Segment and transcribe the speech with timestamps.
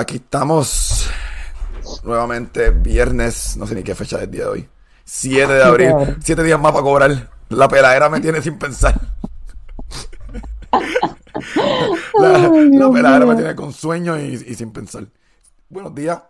[0.00, 1.08] aquí estamos
[2.04, 4.68] nuevamente viernes, no sé ni qué fecha es el día de hoy.
[5.04, 7.30] 7 de abril, 7 días más para cobrar.
[7.50, 8.98] La peladera me tiene sin pensar.
[12.18, 15.06] la, peladera me tiene con sueño y, sin pensar.
[15.68, 16.20] Buenos días.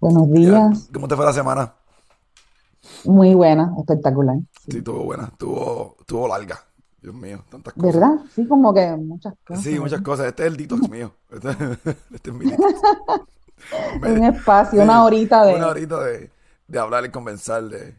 [0.00, 0.88] Buenos días.
[0.92, 1.74] ¿Cómo te fue la semana?
[3.04, 4.36] Muy buena, espectacular.
[4.68, 6.60] Sí, estuvo buena, estuvo, estuvo larga.
[7.02, 7.94] Dios mío, tantas cosas.
[7.94, 8.14] ¿Verdad?
[8.34, 9.64] Sí, como que muchas cosas.
[9.64, 10.26] Sí, muchas cosas.
[10.26, 11.14] Este es el detox mío.
[11.30, 11.48] Este,
[12.14, 12.46] este, es mi
[14.02, 15.54] Un espacio, una horita de...
[15.54, 16.30] Una horita de,
[16.66, 17.94] de hablar y convencer de,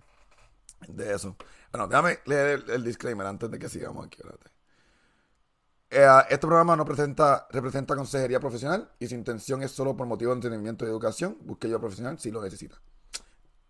[0.87, 1.35] de eso.
[1.71, 4.21] Bueno, déjame leer el, disclaimer antes de que sigamos aquí.
[5.89, 10.31] Eh, este programa no presenta, representa consejería profesional y su intención es solo por motivo
[10.31, 11.37] de entendimiento y educación.
[11.41, 12.75] Busque yo profesional si lo necesita.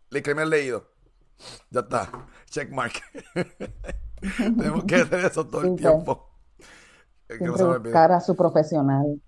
[0.10, 0.88] Disclaimer leído.
[1.70, 2.10] Ya está.
[2.50, 2.94] Checkmark.
[4.38, 6.30] Tenemos que hacer eso todo el tiempo.
[7.40, 9.20] buscar a su profesional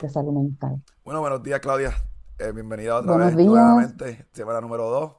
[0.00, 0.82] de salud mental.
[1.04, 1.94] Bueno, buenos días, Claudia.
[2.38, 4.26] Eh, bienvenida otra vez nuevamente.
[4.32, 5.12] Semana número 2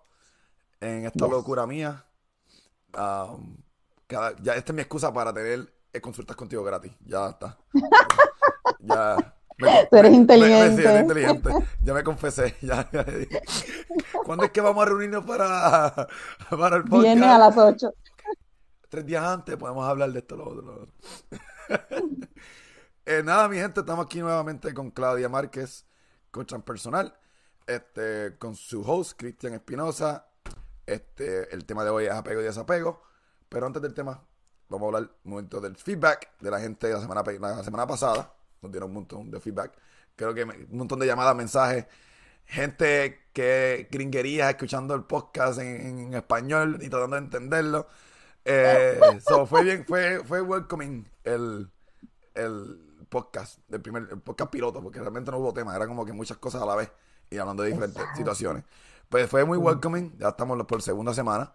[0.82, 2.06] en esta locura mía.
[2.94, 3.58] Um,
[4.10, 6.92] ya esta es mi excusa para tener eh, consultas contigo gratis.
[7.06, 7.58] Ya está.
[8.80, 9.34] ya.
[9.90, 11.00] Tú eres inteligente.
[11.00, 11.50] inteligente.
[11.82, 12.56] Ya me confesé.
[12.62, 12.88] Ya,
[14.26, 16.08] ¿Cuándo es que vamos a reunirnos para,
[16.50, 17.04] para el podcast?
[17.04, 17.94] Viene a las 8
[18.90, 20.88] tres días antes podemos hablar de esto, lo otro,
[23.06, 25.86] eh, nada, mi gente, estamos aquí nuevamente con Claudia Márquez,
[26.32, 27.18] coach personal,
[27.68, 30.28] este, con su host, Cristian Espinosa.
[30.86, 33.02] Este, el tema de hoy es apego y desapego.
[33.50, 34.22] Pero antes del tema,
[34.70, 37.88] vamos a hablar un momento del feedback de la gente de la semana, la semana
[37.88, 38.34] pasada.
[38.62, 39.74] Nos dieron un montón de feedback.
[40.16, 41.86] Creo que un montón de llamadas, mensajes.
[42.46, 47.88] Gente que gringuería escuchando el podcast en, en español y tratando de entenderlo.
[48.46, 49.00] Eh,
[49.48, 51.68] fue bien, fue, fue welcoming el,
[52.36, 56.38] el podcast, el primer podcast piloto, porque realmente no hubo tema, era como que muchas
[56.38, 56.92] cosas a la vez
[57.32, 58.64] y hablando de diferentes situaciones.
[59.10, 61.54] Pues fue muy welcoming, ya estamos por segunda semana,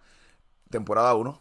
[0.68, 1.40] temporada 1.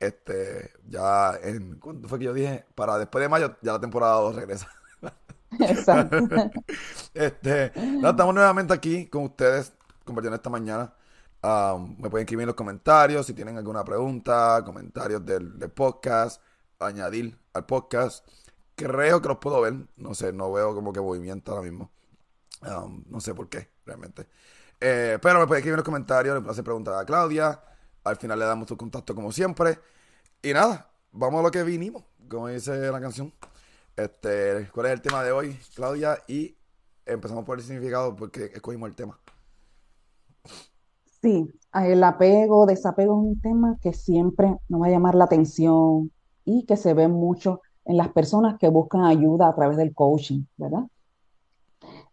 [0.00, 2.64] Este, ya en, ¿cuándo fue que yo dije?
[2.74, 4.68] Para después de mayo, ya la temporada 2 regresa.
[5.60, 6.18] Exacto.
[7.14, 9.72] este, estamos nuevamente aquí con ustedes,
[10.04, 10.92] compartiendo esta mañana
[11.42, 16.42] Um, me pueden escribir en los comentarios si tienen alguna pregunta, comentarios del, podcast,
[16.80, 18.26] añadir al podcast.
[18.74, 21.90] Creo que los puedo ver, no sé, no veo como que movimiento ahora mismo.
[22.62, 24.26] Um, no sé por qué, realmente.
[24.80, 27.60] Eh, pero me pueden escribir en los comentarios, le pueden hacer preguntas a Claudia.
[28.04, 29.78] Al final le damos tu contacto como siempre.
[30.42, 33.32] Y nada, vamos a lo que vinimos, como dice la canción.
[33.96, 36.22] Este, ¿Cuál es el tema de hoy, Claudia?
[36.28, 36.56] Y
[37.06, 39.18] empezamos por el significado porque escogimos el tema.
[41.20, 46.12] Sí, el apego, desapego es un tema que siempre nos va a llamar la atención
[46.44, 50.44] y que se ve mucho en las personas que buscan ayuda a través del coaching,
[50.56, 50.84] ¿verdad?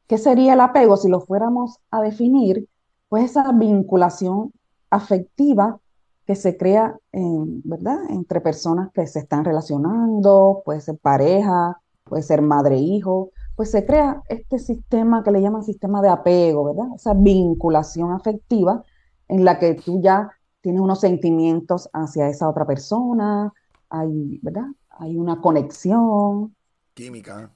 [0.08, 0.98] ¿Qué sería el apego?
[0.98, 2.68] Si lo fuéramos a definir,
[3.10, 4.52] pues esa vinculación
[4.90, 5.80] afectiva
[6.26, 7.98] que se crea, en, ¿verdad?
[8.10, 14.22] Entre personas que se están relacionando, puede ser pareja, puede ser madre-hijo, pues se crea
[14.30, 16.88] este sistema que le llaman sistema de apego, ¿verdad?
[16.96, 18.84] Esa vinculación afectiva
[19.28, 20.32] en la que tú ya
[20.62, 23.54] tienes unos sentimientos hacia esa otra persona,
[23.90, 24.68] hay, ¿verdad?
[24.90, 26.56] Hay una conexión.
[26.94, 27.52] Química.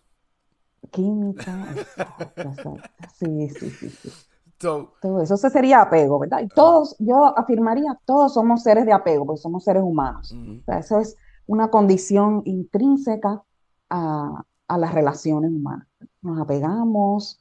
[0.91, 1.67] Química,
[3.15, 4.11] Sí, sí, sí, sí.
[4.57, 6.41] Todo eso se sería apego, ¿verdad?
[6.41, 10.33] Y todos, yo afirmaría, todos somos seres de apego, porque somos seres humanos.
[10.33, 11.15] o sea, eso es
[11.47, 13.41] una condición intrínseca
[13.89, 15.87] a, a, las relaciones humanas.
[16.21, 17.39] Nos apegamos,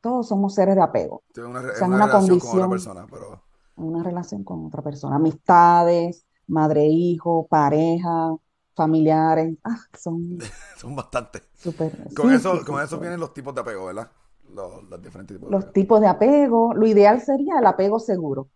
[0.00, 1.22] todos somos seres de apego.
[1.36, 3.42] Una, o sea, una, condición, con una persona, pero
[3.76, 8.34] una relación con otra persona, amistades, madre, hijo, pareja,
[8.74, 10.38] familiares, ah, son...
[10.76, 11.42] son bastantes.
[12.14, 14.10] Con eso, con eso vienen los tipos de apego, ¿verdad?
[14.54, 18.48] Los, diferentes tipos de Los tipos de apego, lo ideal sería el apego seguro,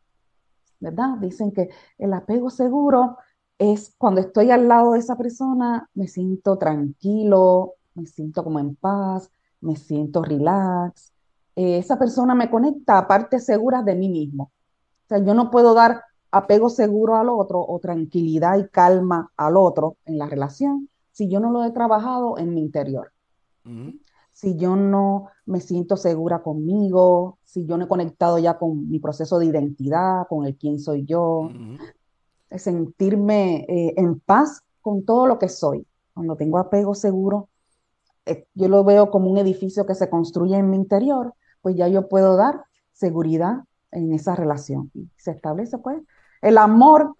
[0.78, 1.16] ¿verdad?
[1.20, 1.68] Dicen que
[1.98, 3.18] el apego seguro
[3.58, 8.76] es cuando estoy al lado de esa persona, me siento tranquilo, me siento como en
[8.76, 9.30] paz,
[9.60, 11.12] me siento relax.
[11.56, 14.52] Eh, esa persona me conecta a partes seguras de mí mismo
[15.10, 19.96] sea, yo no puedo dar apego seguro al otro o tranquilidad y calma al otro
[20.04, 23.12] en la relación si yo no lo he trabajado en mi interior.
[24.32, 29.00] Si yo no me siento segura conmigo, si yo no he conectado ya con mi
[29.00, 31.50] proceso de identidad, con el quién soy yo,
[32.56, 35.86] sentirme eh, en paz con todo lo que soy.
[36.14, 37.50] Cuando tengo apego seguro,
[38.24, 41.88] eh, yo lo veo como un edificio que se construye en mi interior, pues ya
[41.88, 44.90] yo puedo dar seguridad en esa relación.
[44.94, 46.00] Y se establece, pues,
[46.42, 47.16] el amor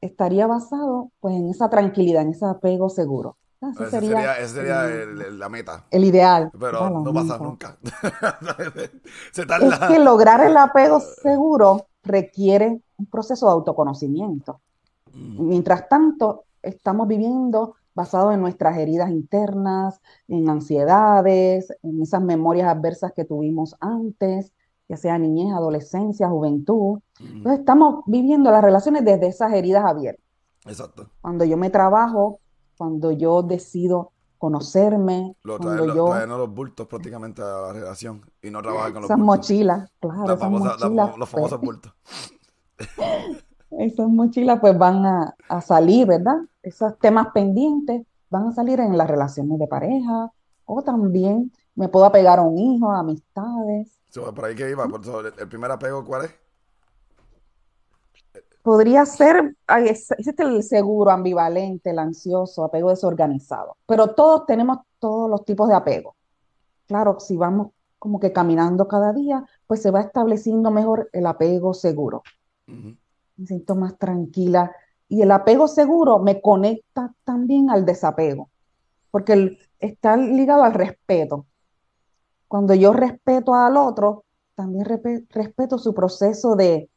[0.00, 3.36] estaría basado, pues, en esa tranquilidad, en ese apego seguro.
[3.72, 5.86] Ese Ese sería, sería, sería el, el- la meta.
[5.90, 6.50] el ideal.
[6.52, 6.90] Pero ¿verdad?
[6.90, 7.78] no pasa nunca.
[9.32, 9.88] Se Es tarda.
[9.88, 14.60] que lograr el apego seguro requiere un proceso de autoconocimiento.
[15.12, 22.68] Mm, Mientras tanto, estamos viviendo basado en nuestras heridas internas, en ansiedades, en esas memorias
[22.68, 24.52] adversas que tuvimos antes,
[24.88, 27.00] ya sea niñez, adolescencia, juventud.
[27.20, 30.24] Entonces, estamos viviendo las relaciones desde esas heridas abiertas.
[30.66, 31.08] Exacto.
[31.20, 32.40] Cuando yo me trabajo,
[32.76, 38.20] cuando yo decido conocerme, Lo cuando traen, yo, traernos los bultos prácticamente a la relación
[38.42, 39.36] y no trabajar con los esas bultos.
[39.38, 41.92] mochilas, claro, esas famosas, las mochilas, famo- los pues, famosos bultos.
[43.70, 46.36] esas mochilas pues van a, a salir, ¿verdad?
[46.62, 50.30] Esos temas pendientes van a salir en las relaciones de pareja
[50.64, 53.93] o también me puedo apegar a un hijo, a amistades.
[54.14, 54.86] So, por ahí que iba.
[54.86, 56.34] Por eso, el primer apego, ¿cuál es?
[58.62, 65.44] Podría ser, existe el seguro, ambivalente, el ansioso, apego desorganizado, pero todos tenemos todos los
[65.44, 66.14] tipos de apego.
[66.86, 71.74] Claro, si vamos como que caminando cada día, pues se va estableciendo mejor el apego
[71.74, 72.22] seguro.
[72.68, 72.96] Ujú.
[73.36, 74.70] Me siento más tranquila.
[75.08, 78.48] Y el apego seguro me conecta también al desapego,
[79.10, 81.46] porque el- está ligado al respeto.
[82.48, 84.24] Cuando yo respeto al otro,
[84.54, 86.88] también respeto su proceso de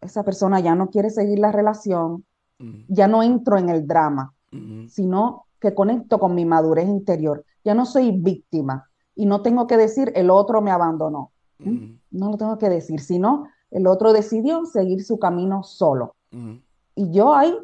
[0.00, 2.24] esa persona ya no quiere seguir la relación,
[2.58, 2.78] Ujú.
[2.88, 4.88] ya no entro en el drama, Ujú.
[4.88, 7.44] sino que conecto con mi madurez interior.
[7.64, 11.32] Ya no soy víctima y no tengo que decir el otro me abandonó.
[11.58, 11.72] ¿m?
[11.72, 11.98] Ujú.
[12.10, 16.14] No lo tengo que decir, sino el otro decidió seguir su camino solo.
[16.32, 16.60] Ujú.
[16.94, 17.54] Y yo ahí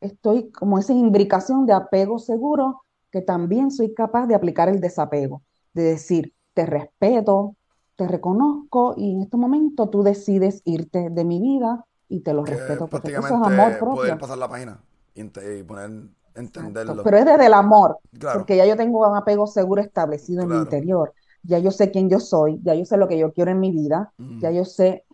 [0.00, 5.42] estoy como esa imbricación de apego seguro que también soy capaz de aplicar el desapego,
[5.76, 7.54] de decir, te respeto,
[7.96, 12.44] te reconozco y en este momento tú decides irte de mi vida y te lo
[12.44, 14.18] Que respeto porque eso es amor poder propio.
[14.18, 14.80] pasar la página
[15.14, 15.90] y, ent- y poner,
[16.34, 16.60] Exacto.
[16.60, 17.02] entenderlo.
[17.04, 20.48] Pero es desde el amor, Claro, porque ya yo tengo un apego seguro establecido en
[20.48, 21.12] mi interior.
[21.42, 23.70] Ya yo sé quién yo soy, ya yo sé lo que yo quiero en mi
[23.70, 25.04] vida, ya yo sé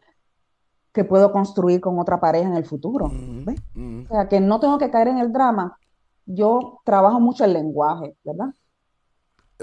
[0.93, 3.07] que puedo construir con otra pareja en el futuro.
[3.07, 4.05] Ujú.
[4.09, 5.79] O sea, que no tengo que caer en el drama.
[6.27, 8.51] Yo trabajo mucho el lenguaje, ¿verdad?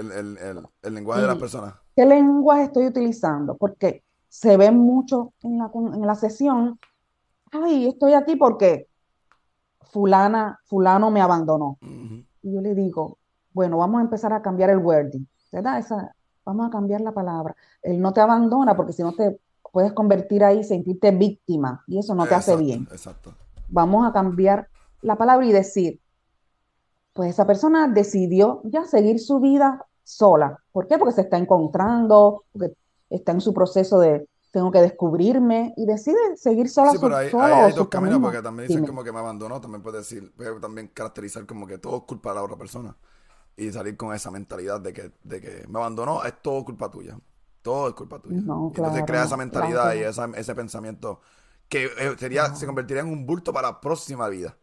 [0.00, 1.74] El, el, el, el lenguaje de las ¿Y personas.
[1.94, 3.56] qué lenguaje estoy utilizando?
[3.56, 6.78] Porque se ve mucho en la, en la sesión.
[7.52, 8.88] Ay, estoy aquí porque
[9.82, 11.78] fulana, fulano me abandonó.
[12.42, 13.18] Y yo le digo,
[13.52, 15.78] bueno, vamos a empezar a cambiar el wording, ¿verdad?
[15.78, 16.14] Esa,
[16.44, 17.54] vamos a cambiar la palabra.
[17.82, 19.38] Él no te abandona porque si no te
[19.72, 22.88] puedes convertir ahí, sentirte víctima y eso no te hace bien.
[22.92, 23.34] exacto.
[23.68, 24.68] Vamos a cambiar
[25.02, 26.00] la palabra y decir,
[27.12, 30.58] pues esa persona decidió ya seguir su vida sola.
[30.72, 30.98] ¿Por qué?
[30.98, 32.74] Porque se está encontrando, porque
[33.10, 37.30] está en su proceso de tengo que descubrirme y decide seguir sola Sí, pero hay,
[37.30, 38.20] solo hay, hay dos caminos, camino.
[38.20, 38.86] porque también dicen Dime.
[38.86, 42.30] como que me abandonó, también puede decir, puede también caracterizar como que todo es culpa
[42.30, 42.96] de la otra persona.
[43.56, 47.18] Y salir con esa mentalidad de que, de que me abandonó, es todo culpa tuya.
[47.62, 48.44] Todo es culpa tuya.
[48.48, 50.04] No, Y entonces claro, crea esa no, mentalidad claro y no.
[50.04, 51.20] esa, ese pensamiento
[51.68, 52.66] que eh, sería, se Claro.
[52.66, 54.56] convertiría en un bulto para la próxima vida,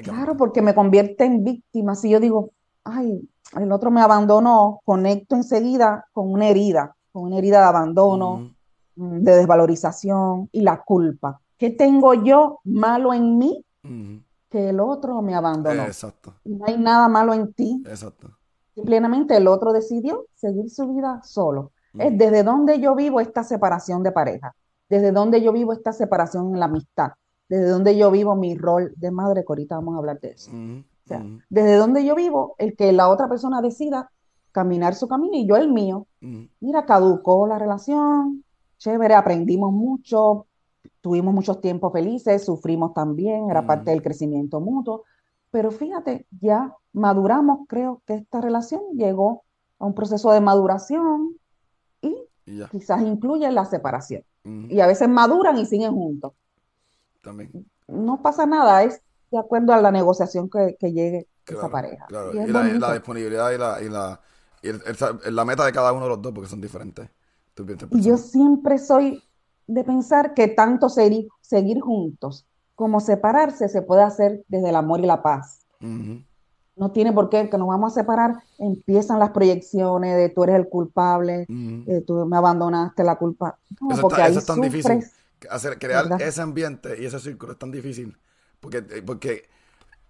[0.00, 1.94] Claro, porque me convierte en víctima.
[1.94, 2.52] Si yo digo,
[2.84, 8.54] ay, el otro me abandonó, conecto enseguida con una herida, con una herida de abandono,
[8.96, 11.40] mm, de desvalorización y la culpa.
[11.56, 13.64] ¿Qué tengo yo malo en mí
[14.48, 15.84] que el otro me abandonó?
[15.84, 17.82] Exacto, no hay nada malo en ti.
[17.86, 18.30] exacto.
[18.74, 21.72] Simplemente el otro decidió seguir su vida solo.
[21.98, 24.54] Es desde donde yo vivo esta separación de pareja,
[24.88, 27.10] desde donde yo vivo esta separación en la amistad,
[27.48, 30.52] desde donde yo vivo mi rol de madre, que ahorita vamos a hablar de eso.
[31.08, 34.10] O sea, desde donde yo vivo, el que la otra persona decida
[34.52, 36.06] caminar su camino y yo el mío.
[36.60, 38.44] Mira, caducó la relación,
[38.76, 40.46] chévere, aprendimos mucho,
[41.00, 43.90] tuvimos muchos tiempos felices, sufrimos también, era parte ujú.
[43.90, 45.04] del crecimiento mutuo,
[45.50, 49.44] pero fíjate, ya maduramos, creo que esta relación llegó
[49.78, 51.36] a un proceso de maduración
[52.02, 54.24] y ya, quizás incluye la separación.
[54.44, 56.32] Y a veces maduran y siguen juntos.
[57.20, 57.66] también.
[57.86, 62.06] No pasa nada, es de acuerdo a la negociación que, que llegue esa pareja.
[62.08, 62.34] claro.
[62.34, 64.20] Y es Y la, disponibilidad y la, y la,
[64.62, 64.82] y el-
[65.24, 67.08] el- la meta de cada uno de los dos, porque son diferentes.
[67.90, 69.22] Y yo siempre soy
[69.66, 75.00] de pensar que tanto seguir, seguir juntos como separarse se puede hacer desde el amor
[75.00, 75.66] y la paz.
[75.80, 80.56] No tiene por qué que nos vamos a separar, empiezan las proyecciones de tú eres
[80.56, 83.58] el culpable, eh, tú me abandonaste la culpa.
[83.80, 85.04] No, Eso porque está, ahí eso es tan difícil.
[85.50, 86.20] Hacer, crear ¿verdad?
[86.20, 88.16] ese ambiente y ese círculo es tan difícil.
[88.60, 89.48] Porque, eh, porque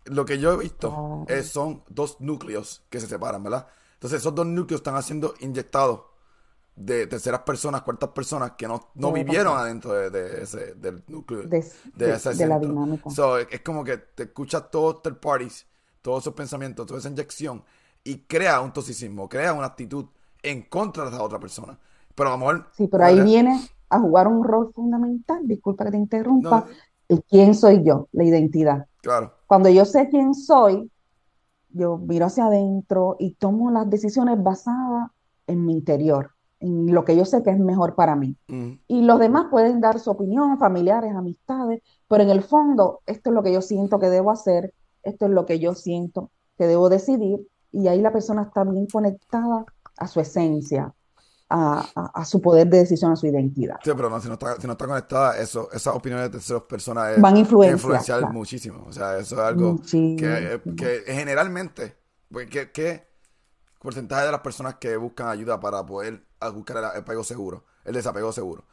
[0.06, 1.26] lo que yo he visto Claro.
[1.26, 3.68] es, son dos núcleos que se separan, ¿verdad?
[3.94, 6.02] Entonces esos dos núcleos están siendo inyectados
[6.76, 9.58] de terceras personas, cuartas personas que no, no vivieron pasar.
[9.58, 11.58] adentro de, de ese, del núcleo, de,
[12.14, 13.10] ese de la dinámica.
[13.10, 15.66] So, es como que te escuchas todos third parties
[16.02, 17.64] todos esos pensamientos, toda esa inyección
[18.04, 20.06] y crea un toxicismo, crea una actitud
[20.42, 21.78] en contra de la otra persona.
[22.14, 22.66] Pero amor.
[22.70, 23.58] Sí, pero ahí viene
[23.90, 26.66] a jugar un rol fundamental, disculpa que te interrumpa,
[27.08, 28.86] el quién soy yo, la identidad.
[29.02, 29.32] Claro.
[29.46, 30.90] Cuando yo sé quién soy,
[31.70, 35.10] yo miro hacia adentro y tomo las decisiones basadas
[35.46, 38.36] en mi interior, en lo que yo sé que es mejor para mí.
[38.86, 43.34] Y los demás pueden dar su opinión, familiares, amistades, pero en el fondo, esto es
[43.34, 46.88] lo que yo siento que debo hacer, esto es lo que yo siento que debo
[46.88, 49.64] decidir, y ahí la persona está bien conectada
[49.96, 50.94] a su esencia,
[51.50, 53.76] a, su poder de decisión, a su identidad.
[53.82, 56.62] Sí, pero no, si, no está, si no está conectada, eso, esas opiniones de terceras
[56.62, 58.84] personas van a influenciar, muchísimo.
[58.86, 61.96] O sea, eso es algo que, que, generalmente,
[62.30, 63.08] pues, ¿qué,
[63.80, 68.32] porcentaje de las personas que buscan ayuda para poder buscar el apego seguro, el desapego
[68.32, 68.64] seguro?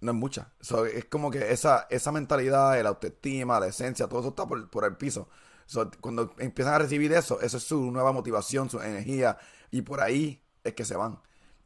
[0.00, 0.52] No es mucha.
[0.94, 4.84] es como que esa, esa mentalidad, la autoestima, la esencia, todo eso está por, por
[4.84, 5.28] el piso.
[6.00, 9.38] cuando empiezan a recibir eso, eso es su nueva motivación, su energía,
[9.70, 11.18] y por ahí es que se van.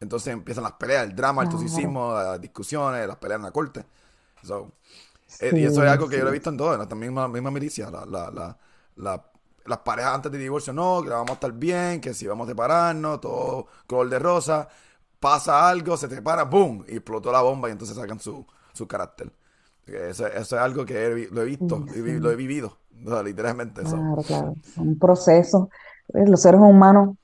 [0.02, 3.85] Entonces empiezan las peleas, el drama, el toxicismo, las discusiones, las peleas en la corte.
[5.40, 7.28] Eh, y eso es algo que yo lo he visto en todo, en la misma,
[7.28, 7.88] misma milicia.
[8.97, 12.50] las parejas antes de divorcio, no, que vamos a estar bien, que si vamos a
[12.50, 14.68] separarnos, todo color de rosa.
[15.21, 16.85] Pasa algo, se separa, ¡boom!
[16.88, 19.30] Y explotó la bomba y entonces sacan su, su carácter.
[19.87, 22.76] Eso, eso, es algo que lo he visto, lo he vivido,
[23.25, 23.82] literalmente.
[23.82, 24.56] Claro, claro.
[24.64, 25.71] Es un proceso.
[26.09, 27.16] Los seres humanos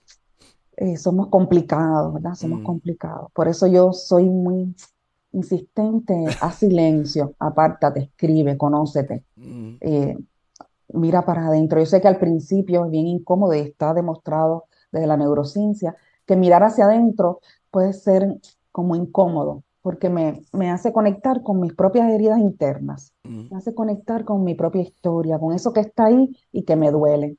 [0.81, 2.35] eh, somos complicados, ¿verdad?
[2.35, 2.65] Somos mm.
[2.65, 3.33] complicados.
[3.33, 4.77] Por eso yo soy muy
[5.33, 9.75] insistente a silencio, apártate, escribe, conócete, mm.
[9.81, 10.17] eh,
[10.93, 11.81] mira para adentro.
[11.81, 16.37] Yo sé que al principio es bien incómodo y está demostrado desde la neurociencia que
[16.37, 17.41] mirar hacia adentro
[17.73, 18.39] puede ser
[18.71, 23.49] como incómodo, porque me, me hace conectar con mis propias heridas internas, mm.
[23.51, 26.93] me hace conectar con mi propia historia, con eso que está ahí y que me
[26.93, 27.37] duele.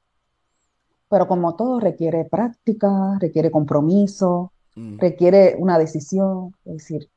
[1.10, 5.00] Pero como todo requiere práctica, requiere compromiso, mm.
[5.00, 6.54] requiere una decisión.
[6.66, 7.10] Es decir,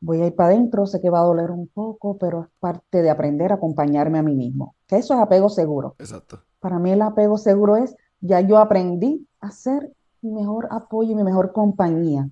[0.00, 3.02] voy a ir para adentro, sé que va a doler un poco, pero es parte
[3.02, 4.74] de aprender a acompañarme a mí mismo.
[4.86, 5.94] Que eso es apego seguro.
[5.98, 6.40] Exacto.
[6.60, 11.14] Para mí el apego seguro es, ya yo aprendí a ser mi mejor apoyo y
[11.14, 12.28] mi mejor compañía.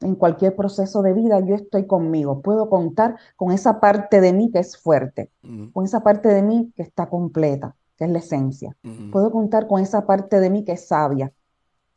[0.00, 2.40] En cualquier proceso de vida yo estoy conmigo.
[2.40, 5.68] Puedo contar con esa parte de mí que es fuerte, mm.
[5.68, 8.74] con esa parte de mí que está completa que es la esencia.
[9.12, 11.30] Puedo contar con esa parte de mí que es sabia,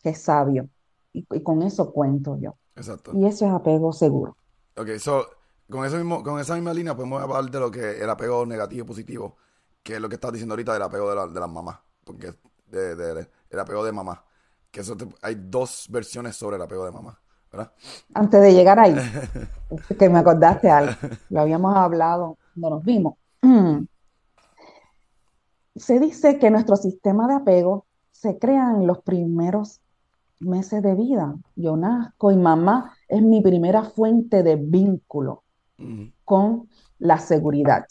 [0.02, 0.68] que es sabio.
[1.14, 2.58] Y, con eso cuento yo.
[2.76, 3.12] Exacto.
[3.16, 4.36] Y eso es apego seguro.
[4.76, 5.26] Ok, so,
[5.70, 8.84] con, eso mismo, con esa misma línea podemos hablar de lo que el apego negativo
[8.84, 9.38] y positivo,
[9.82, 12.34] que es lo que estás diciendo ahorita del apego de, la, de las mamás, porque
[12.68, 14.26] de, el apego de mamá.
[14.72, 17.18] Que eso hay dos versiones sobre el apego de mamá.
[17.50, 17.72] ¿verdad?
[18.14, 18.94] Antes de llegar ahí,
[19.98, 20.96] que me acordaste algo,
[21.30, 23.16] lo habíamos hablado no nos vimos.
[25.76, 29.82] Se dice que nuestro sistema de apego se crea en los primeros
[30.40, 31.36] meses de vida.
[31.56, 35.44] Yo nazco y mamá es mi primera fuente de vínculo
[36.24, 37.86] con la seguridad.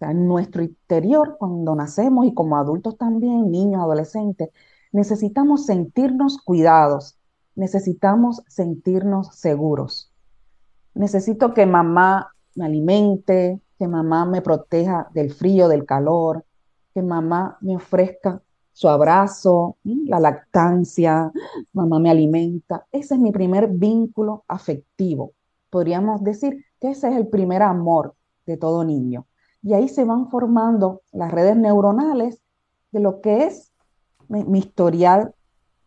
[0.00, 4.50] en nuestro interior, cuando nacemos y como adultos también, niños, adolescentes,
[4.92, 7.16] necesitamos sentirnos cuidados,
[7.54, 10.12] necesitamos sentirnos seguros.
[10.92, 16.44] Necesito que mamá me alimente, que mamá me proteja del frío, del calor,
[16.94, 18.40] que mamá me ofrezca
[18.72, 21.30] su abrazo, la lactancia,
[21.72, 22.86] mamá me alimenta.
[22.90, 25.32] Ese es mi primer vínculo afectivo.
[25.70, 28.14] Podríamos decir que ese es el primer amor
[28.46, 29.26] de todo niño.
[29.62, 32.40] Y ahí se van formando las redes neuronales
[32.90, 33.72] de lo que es
[34.28, 35.34] mi, historial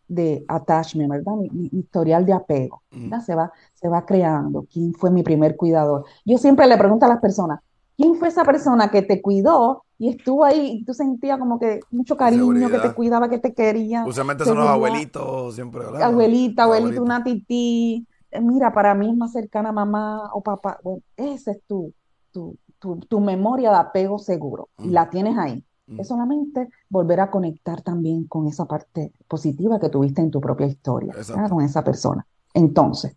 [0.08, 1.34] de attachment, ¿verdad?
[1.34, 2.82] Mi, historial de apego.
[3.24, 4.66] Se, va, se va creando.
[4.72, 6.06] ¿Quién fue mi primer cuidador?
[6.24, 7.60] Yo siempre le pregunto a las personas,
[7.96, 11.80] ¿quién fue esa persona que te cuidó y estuvo ahí y tú sentías como que
[11.90, 14.04] mucho cariño, que te cuidaba, que te quería.
[14.06, 16.02] Usualmente son los abuelitos siempre, ¿verdad?
[16.02, 18.06] Abuelita, abuelito, una tití.
[18.30, 20.78] Eh, mira, para mí es más cercana mamá o papá.
[20.84, 21.92] Bueno, esa es tu,
[22.30, 25.64] tu, tu, memoria de apego seguro y la tienes ahí.
[25.96, 30.66] Es solamente volver a conectar también con esa parte positiva que tuviste en tu propia
[30.66, 31.14] historia,
[31.48, 32.26] con esa persona.
[32.52, 33.16] Entonces,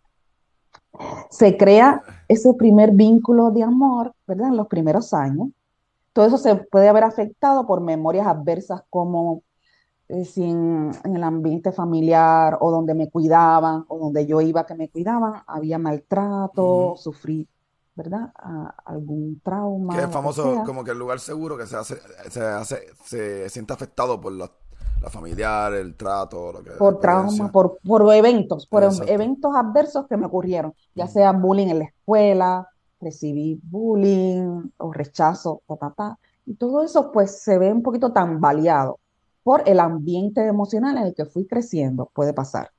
[1.28, 4.48] se crea ese primer vínculo de amor, ¿verdad?
[4.48, 5.48] En los primeros años,
[6.12, 9.42] todo eso se puede haber afectado por memorias adversas como
[10.08, 14.90] eh, en, el ambiente familiar o donde me cuidaban o donde yo iba que me
[14.90, 17.48] cuidaban, había maltrato, sufrí,
[17.94, 18.32] ¿verdad?
[18.84, 19.96] algún trauma.
[19.96, 23.72] Que es famoso como que el lugar seguro que se hace, se hace, se siente
[23.72, 24.50] afectado por la,
[25.08, 30.26] familiar, el trato, lo que por trauma, por, por eventos, por eventos adversos que me
[30.26, 32.68] ocurrieron, ya sea bullying en la escuela,
[33.02, 36.18] recibí bullying o rechazo, ta, ta, ta.
[36.46, 38.98] Y todo eso pues se ve un poquito tambaleado.
[39.42, 42.70] por el ambiente emocional en el que fui creciendo, puede pasar.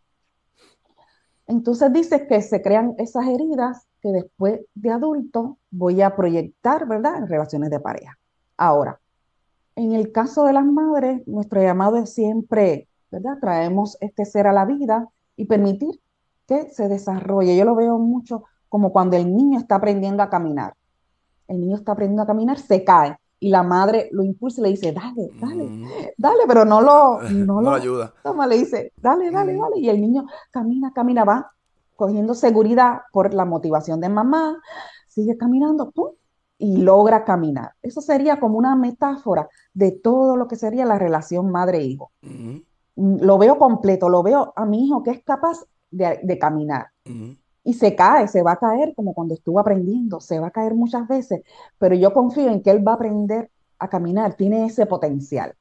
[1.47, 7.17] Entonces dice que se crean esas heridas que después de adulto voy a proyectar, ¿verdad?,
[7.17, 8.17] en relaciones de pareja.
[8.57, 8.99] Ahora,
[9.75, 13.39] en el caso de las madres, nuestro llamado es siempre, ¿verdad?
[13.41, 15.99] Traemos este ser a la vida y permitir
[16.47, 17.57] que se desarrolle.
[17.57, 20.73] Yo lo veo mucho como cuando el niño está aprendiendo a caminar.
[21.47, 24.69] El niño está aprendiendo a caminar, se cae y la madre lo impulsa y le
[24.69, 25.87] dice, dale, dale, mm.
[26.17, 28.11] dale, pero no lo, no, lo ayuda.
[28.23, 29.61] Toma, le dice, dale, dale, mm.
[29.61, 29.77] dale.
[29.77, 31.51] Y el niño camina, camina, va
[31.95, 34.59] cogiendo seguridad por la motivación de mamá,
[35.07, 36.13] sigue caminando, ¡pum!
[36.57, 37.73] y logra caminar.
[37.83, 42.11] Eso sería como una metáfora de todo lo que sería la relación madre-hijo.
[42.23, 45.59] Mm, lo veo completo, lo veo a mi hijo que es capaz
[45.91, 46.87] de, caminar.
[47.63, 50.73] Y se cae, se va a caer como cuando estuvo aprendiendo, se va a caer
[50.73, 51.41] muchas veces,
[51.77, 55.55] pero yo confío en que él va a aprender a caminar, tiene ese potencial.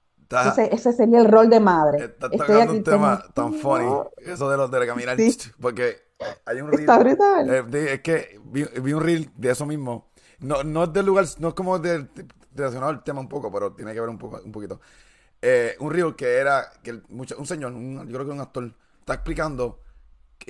[0.71, 2.05] ese sería el rol de madre.
[2.05, 3.87] Está tocando un tema tan funny,
[4.27, 5.17] eso de los de caminar,
[5.61, 5.97] porque
[6.45, 6.81] hay un reel.
[6.81, 7.51] Está brutal.
[7.73, 11.25] Eh, es que vi, vi, un reel de eso mismo no, no es del lugar,
[11.39, 12.07] no es como de,
[12.55, 14.81] relacionado al tema un poco, pero tiene que ver un, poco, un poquito.
[15.41, 19.81] Eh, un río que era, que un señor, yo creo que un actor, está explicando,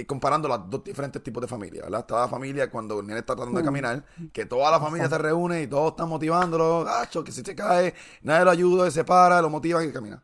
[0.07, 2.01] comparando los dos diferentes tipos de familia, ¿verdad?
[2.01, 5.19] Está la familia cuando el nene está tratando de caminar, que toda la familia se
[5.19, 9.41] reúne y todos están motivándolo, gacho, que si se cae, nadie lo ayuda, se para,
[9.43, 10.23] lo motiva y camina.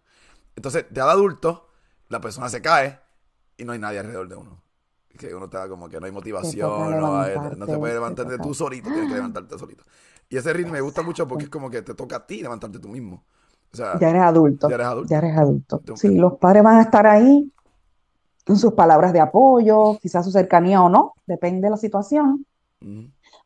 [0.57, 1.69] Entonces, de adulto,
[2.09, 2.99] la persona se cae
[3.57, 4.69] y no hay nadie alrededor de uno
[5.19, 8.89] que uno está como que no hay motivación, no, se puede levantar de tú solito,
[8.89, 9.85] tienes que levantarte solito.
[10.31, 12.79] Y ese ritmo me gusta mucho porque es como que te toca a ti levantarte
[12.79, 13.25] tú mismo.
[13.71, 14.69] O sea, ya eres adulto.
[14.69, 15.11] Ya eres adulto.
[15.11, 15.83] Ya eres adulto.
[15.97, 17.53] Sí, los padres van a estar ahí
[18.57, 22.47] sus palabras de apoyo, quizás su cercanía o no, depende de la situación.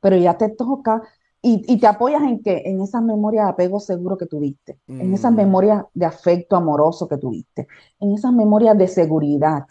[0.00, 1.02] Pero ya te toca
[1.40, 5.12] y, y, te apoyas en que en esas memorias de apego seguro que tuviste, en
[5.12, 7.66] esas memorias de afecto amoroso que tuviste,
[7.98, 9.66] en esas memorias de seguridad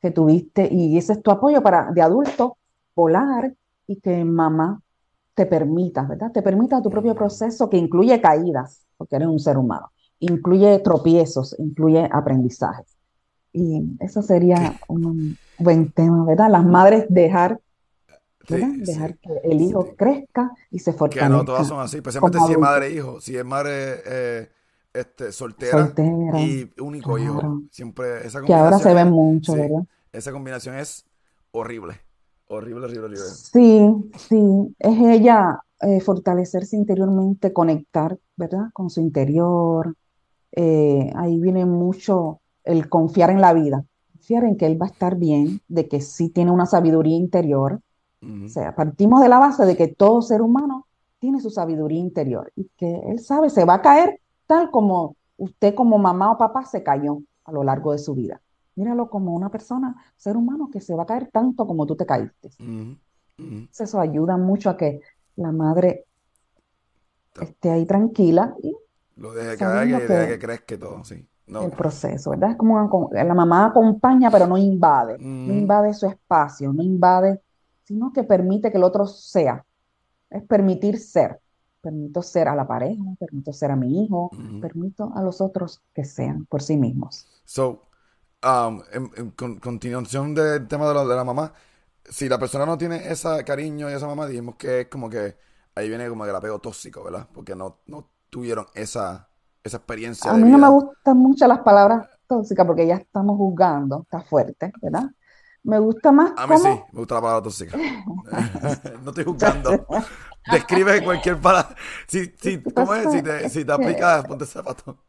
[0.00, 2.56] que tuviste y ese es tu apoyo para de adulto
[2.96, 3.54] volar
[3.86, 4.80] y que mamá
[5.34, 6.32] te permita, ¿verdad?
[6.32, 11.54] Te permita tu propio proceso que incluye caídas, porque eres un ser humano, incluye tropiezos,
[11.58, 12.99] incluye aprendizajes.
[13.52, 16.50] Y eso sería un buen tema, ¿verdad?
[16.50, 17.60] Las madres dejar
[18.48, 21.28] dejar que el hijo crezca y se fortalezca.
[21.28, 24.48] Que no todas son así, especialmente si es madre e hijo, si es madre eh,
[24.92, 25.92] este, soltera,
[26.40, 27.62] y único hijo.
[27.70, 29.84] Siempre esa Que ahora se ve mucho, ¿verdad?
[30.12, 31.04] Esa combinación es
[31.52, 31.94] horrible.
[32.48, 33.24] Horrible, horrible, horrible.
[33.24, 34.74] Sí, sí.
[34.80, 38.70] Es ella eh, fortalecerse interiormente, conectar, ¿verdad?
[38.72, 39.94] Con su interior.
[40.50, 43.84] Eh, ahí viene mucho el confiar en la vida.
[44.12, 47.80] Confiar en que él va a estar bien, de que sí tiene una sabiduría interior.
[48.22, 50.86] O sea, partimos de la base de que todo ser humano
[51.20, 55.74] tiene su sabiduría interior y que él sabe, se va a caer tal como usted
[55.74, 58.40] como mamá o papá se cayó a lo largo de su vida.
[58.74, 62.06] Míralo como una persona, ser humano, que se va a caer tanto como tú te
[62.06, 62.50] caíste.
[63.78, 65.00] Eso ayuda mucho a que
[65.36, 66.04] la madre
[67.40, 68.74] esté ahí tranquila y
[69.16, 71.26] lo deje que deje que crezca todo, sí.
[71.52, 72.52] El proceso, ¿verdad?
[72.52, 75.18] Es como la mamá acompaña, pero no invade.
[75.18, 77.40] No invade su espacio, no invade,
[77.84, 79.64] sino que permite que el otro sea.
[80.30, 81.40] Es permitir ser
[81.80, 86.04] permito ser a la pareja, permito ser a mi hijo, permito a los otros que
[86.04, 87.26] sean por sí mismos.
[87.44, 87.82] So,
[88.44, 91.52] um, en, continuación del tema de la, de la mamá,
[92.04, 95.36] si la persona no tiene ese cariño y esa mamá, dijimos que es como que
[95.74, 97.28] ahí viene como el apego tóxico, ¿verdad?
[97.32, 99.29] Porque no, no tuvieron esa,
[99.62, 100.30] esa experiencia.
[100.30, 104.72] A mí no me gustan mucho las palabras tóxicas porque ya estamos juzgando, está fuerte,
[104.80, 105.10] ¿verdad?
[105.62, 106.32] Me gusta más.
[106.36, 107.76] A mí sí, me gusta la palabra tóxica.
[109.02, 109.86] no estoy juzgando.
[110.50, 111.74] Describe cualquier palabra.
[112.06, 113.12] Si, si, ¿Cómo es?
[113.12, 115.04] Si te, si te aplica, ponte zapato.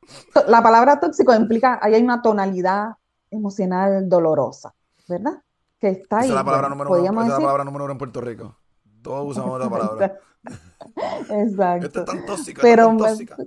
[0.48, 2.90] La palabra tóxico implica, ahí hay una tonalidad
[3.30, 4.74] emocional dolorosa,
[5.08, 5.42] ¿verdad?
[5.80, 6.26] Que está ahí.
[6.26, 8.58] Esa es la palabra, número, uno, esa es la palabra número uno en Puerto Rico.
[9.02, 10.20] Todos usamos la palabra.
[11.30, 11.88] Exacto.
[11.88, 13.38] Esta es tan tóxica, Pero tan tóxica.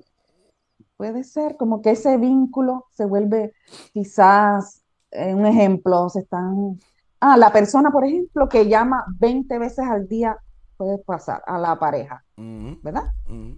[1.04, 3.52] Puede ser como que ese vínculo se vuelve
[3.92, 6.78] quizás, eh, un ejemplo, se están...
[7.20, 10.38] Ah, la persona, por ejemplo, que llama 20 veces al día
[10.78, 13.12] puede pasar a la pareja, ¿verdad?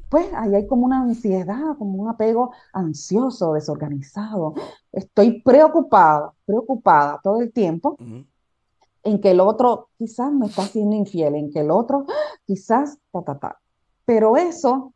[0.08, 4.54] Pues ahí hay como una ansiedad, como un apego ansioso, desorganizado.
[4.92, 7.96] Estoy preocupada, preocupada todo el tiempo
[9.04, 12.06] en que el otro quizás me está siendo infiel, en que el otro
[12.44, 13.58] quizás, ta, ta, ta.
[14.04, 14.92] Pero eso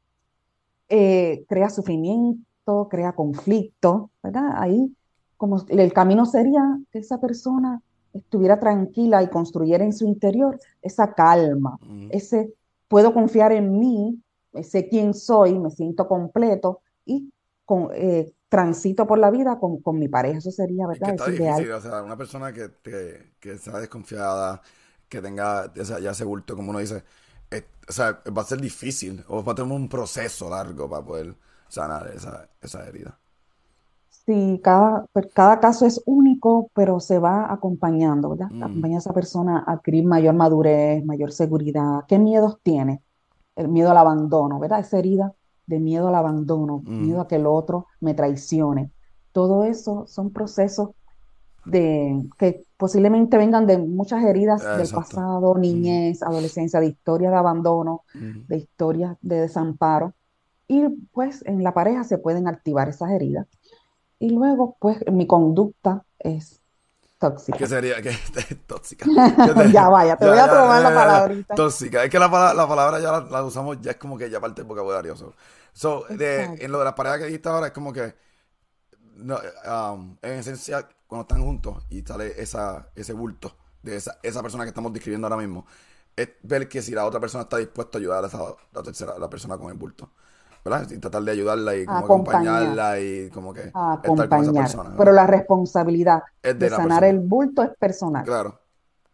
[0.91, 4.53] eh, crea sufrimiento, crea conflicto, ¿verdad?
[4.57, 4.95] Ahí
[5.39, 11.15] como el camino sería que esa persona estuviera tranquila y construyera en su interior esa
[11.15, 11.79] calma,
[12.11, 12.53] ese
[12.89, 14.23] puedo confiar en mí,
[14.63, 17.33] sé quién soy, me siento completo y
[17.65, 20.39] con, eh, transito por la vida con, con mi pareja.
[20.39, 21.07] Eso sería, Es ¿verdad?
[21.07, 21.71] que está Es ideal.
[21.73, 24.61] o sea, una persona que, que, que sea desconfiada,
[25.09, 27.05] que tenga o sea, ya ese bulto, como uno dice,
[27.51, 31.05] es- o sea, va a ser difícil, o va a tener un proceso largo para
[31.05, 31.37] poder
[31.69, 33.19] sanar esa, esa herida.
[34.09, 38.49] Sí, cada, per- cada caso es único, pero se va acompañando, ¿verdad?
[38.51, 42.05] Mm, Acompaña a esa persona a adquirir mayor madurez, mayor seguridad.
[42.09, 43.03] ¿Qué miedos tiene?
[43.57, 44.81] El miedo al abandono, ¿verdad?
[44.81, 45.35] Esa herida
[45.67, 48.93] de miedo al abandono, miedo mm, a que el otro me traicione.
[49.33, 50.91] Todo eso son procesos
[51.71, 54.93] de, que posiblemente vengan de muchas heridas eh, del exacto.
[54.93, 60.15] pasado, Mm, niñez, adolescencia, de historias de abandono, mm, de historias de desamparo.
[60.69, 63.47] Y pues en la pareja se pueden activar esas heridas.
[64.21, 66.61] Y luego, pues mi conducta es
[67.57, 67.67] ¿Qué tóxica.
[67.67, 68.01] sería?
[68.03, 68.13] ¿Qué
[68.67, 69.11] tóxica?
[69.43, 71.55] ¿Qué te- Ya vaya, te ya, voy a ya, la palabrita.
[71.55, 72.05] Tóxica.
[72.05, 74.41] Es que la, pala- la palabra ya la, la usamos, ya es como que ya
[74.41, 75.17] parte del vocabulario.
[75.17, 75.35] So,
[75.73, 78.15] So, de, en lo de las parejas que dijiste ahora, es como que,
[79.17, 79.39] no,
[79.95, 84.65] um, en esencia, cuando están juntos y sale esa, ese bulto de esa, esa persona
[84.65, 85.67] que estamos describiendo ahora mismo,
[86.17, 88.39] es ver que si la otra persona está dispuesta a ayudar a esa,
[88.73, 90.11] la tercera, la persona con el bulto.
[90.65, 90.91] ¿Verdad?
[90.91, 94.95] Y tratar de ayudarla y como acompañarla y como que estar con esa persona.
[94.99, 97.09] Pero la responsabilidad Es de sanar persona.
[97.09, 98.25] el bulto es personal.
[98.25, 98.61] Claro,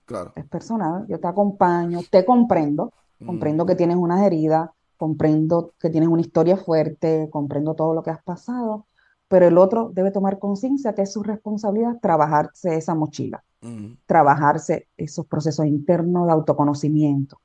[0.04, 0.32] claro.
[0.34, 1.06] Es personal.
[1.08, 6.20] Yo te acompaño, te comprendo, Mm, comprendo que tienes unas heridas, comprendo que tienes una
[6.20, 8.86] historia fuerte, comprendo todo lo que has pasado,
[9.28, 14.88] pero el otro debe tomar conciencia que es su responsabilidad trabajarse esa mochila, mm, trabajarse
[14.96, 17.40] esos procesos internos de autoconocimiento.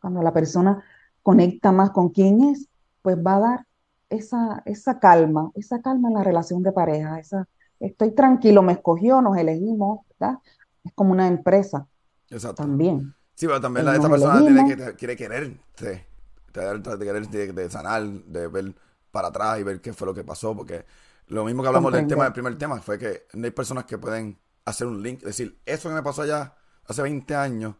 [0.00, 0.82] Cuando la persona
[1.22, 2.68] conecta más con quién es,
[3.02, 3.66] pues va a dar
[4.08, 7.48] esa, esa calma, esa calma en la relación de pareja, esa,
[7.80, 10.38] estoy tranquilo, me escogió, nos elegimos, ¿verdad?
[10.84, 11.86] Es como una empresa
[12.30, 12.62] exacto.
[12.62, 13.14] también.
[13.34, 16.06] Sí, pero también Eh, la, esa persona tiene elegimos, que, te- quiere quererte,
[16.52, 18.74] de, de sanar, de ver
[19.10, 20.84] para atrás y ver qué fue lo que pasó, porque
[21.28, 23.98] lo mismo que hablamos del tema del primer tema fue que no hay personas que
[23.98, 26.54] pueden hacer un link, decir, eso que me pasó allá
[26.86, 27.74] hace 20 años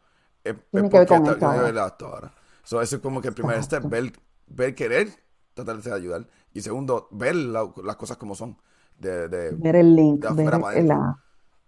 [0.45, 2.33] es, es porque esta- esto ahora.
[2.63, 3.89] So, eso es como que el primer step, Exacto.
[3.89, 4.13] ver,
[4.49, 5.09] ver querer,
[5.55, 6.27] tratar de ayudar.
[6.53, 8.57] Y segundo, ver la- las cosas como son,
[8.99, 11.17] de, de, Ver el link, de ver la...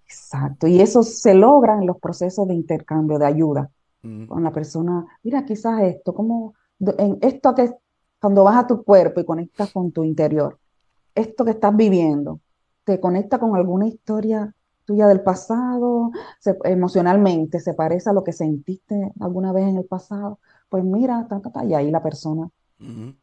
[0.05, 0.67] Exacto.
[0.67, 3.71] Y eso se logra en los procesos de intercambio, de ayuda.
[4.01, 7.71] Con la persona, mira, quizás esto, como en esto que
[8.21, 10.59] cuando vas a tu cuerpo y conectas con tu interior,
[11.19, 12.41] esto que estás viviendo,
[12.85, 14.55] te conecta con alguna historia
[14.85, 19.85] tuya del pasado, se- emocionalmente se parece a lo que sentiste alguna vez en el
[19.85, 22.49] pasado, pues mira, ta, ta, ta, y ahí la persona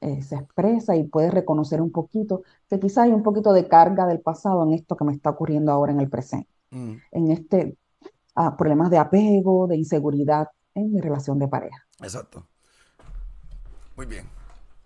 [0.02, 4.06] eh, se expresa y puede reconocer un poquito que quizás hay un poquito de carga
[4.06, 6.94] del pasado en esto que me está ocurriendo ahora en el presente, mm.
[7.12, 7.78] en este
[8.36, 11.86] ah, problemas de apego, de inseguridad en mi relación de pareja.
[12.02, 12.46] Exacto.
[13.96, 14.35] Muy bien.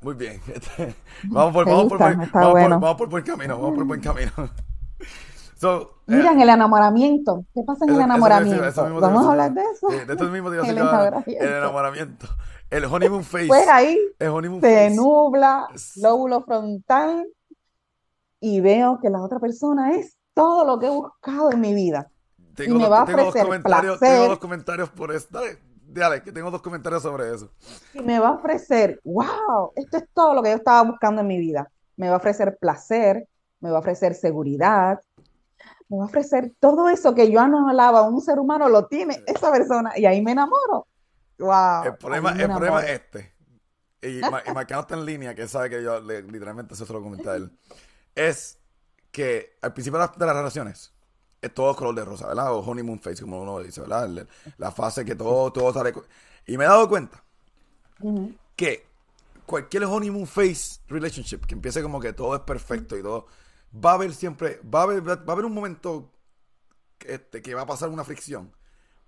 [0.01, 0.41] Muy bien.
[0.47, 0.95] Este,
[1.29, 2.05] vamos por, ¿Te vamos por, gusta?
[2.05, 2.79] buen- Está vamos por, bueno.
[2.79, 4.31] vamos por buen camino, vamos por buen camino.
[5.55, 8.99] So, eh, Mira, en el enamoramiento, ¿qué pasa en el eso, eso enamoramiento?
[8.99, 9.87] Vamos a hablar de eso.
[9.89, 11.23] Sí, de esto mismo El ahora.
[11.27, 11.45] El enamoramiento.
[11.57, 12.27] enamoramiento.
[12.69, 13.69] El honeymoon Pues face.
[13.69, 14.95] ahí El honeymoon se face.
[14.95, 17.27] nubla lóbulo frontal
[18.39, 22.11] y veo que la otra persona es todo lo que he buscado en mi vida.
[22.37, 25.11] Y Tengo me dos, va a tengo dos ofrecer comentarios, tengo dos placer, comentarios por
[25.13, 25.27] eso.
[25.93, 27.51] Dale, que tengo dos comentarios sobre eso.
[27.93, 31.27] y me va a ofrecer, wow, esto es todo lo que yo estaba buscando en
[31.27, 31.71] mi vida.
[31.97, 33.27] Me va a ofrecer placer,
[33.59, 34.99] me va a ofrecer seguridad,
[35.89, 39.51] me va a ofrecer todo eso que yo anhelaba, un ser humano lo tiene esa
[39.51, 40.87] persona, y ahí me enamoro.
[41.81, 43.33] El Wow, problema, el problema es este.
[44.01, 46.93] Y, y Marcano está en línea, que él sabe que yo le- literalmente eso se
[46.93, 47.51] lo comenté a él.
[48.15, 48.59] Es
[49.11, 50.93] que al principio de las, de las relaciones
[51.41, 52.53] es todo color de rosa, ¿verdad?
[52.53, 54.05] O honeymoon face, como uno dice, ¿verdad?
[54.05, 55.93] El- la fase que todo, todo sale.
[56.45, 57.23] Y me he dado cuenta
[58.55, 58.85] que
[59.45, 63.25] cualquier honeymoon face relationship que empiece como que todo es perfecto y todo,
[63.73, 66.09] va a haber siempre, va a haber, va a haber un momento
[66.97, 68.51] que, este, que va a pasar una fricción.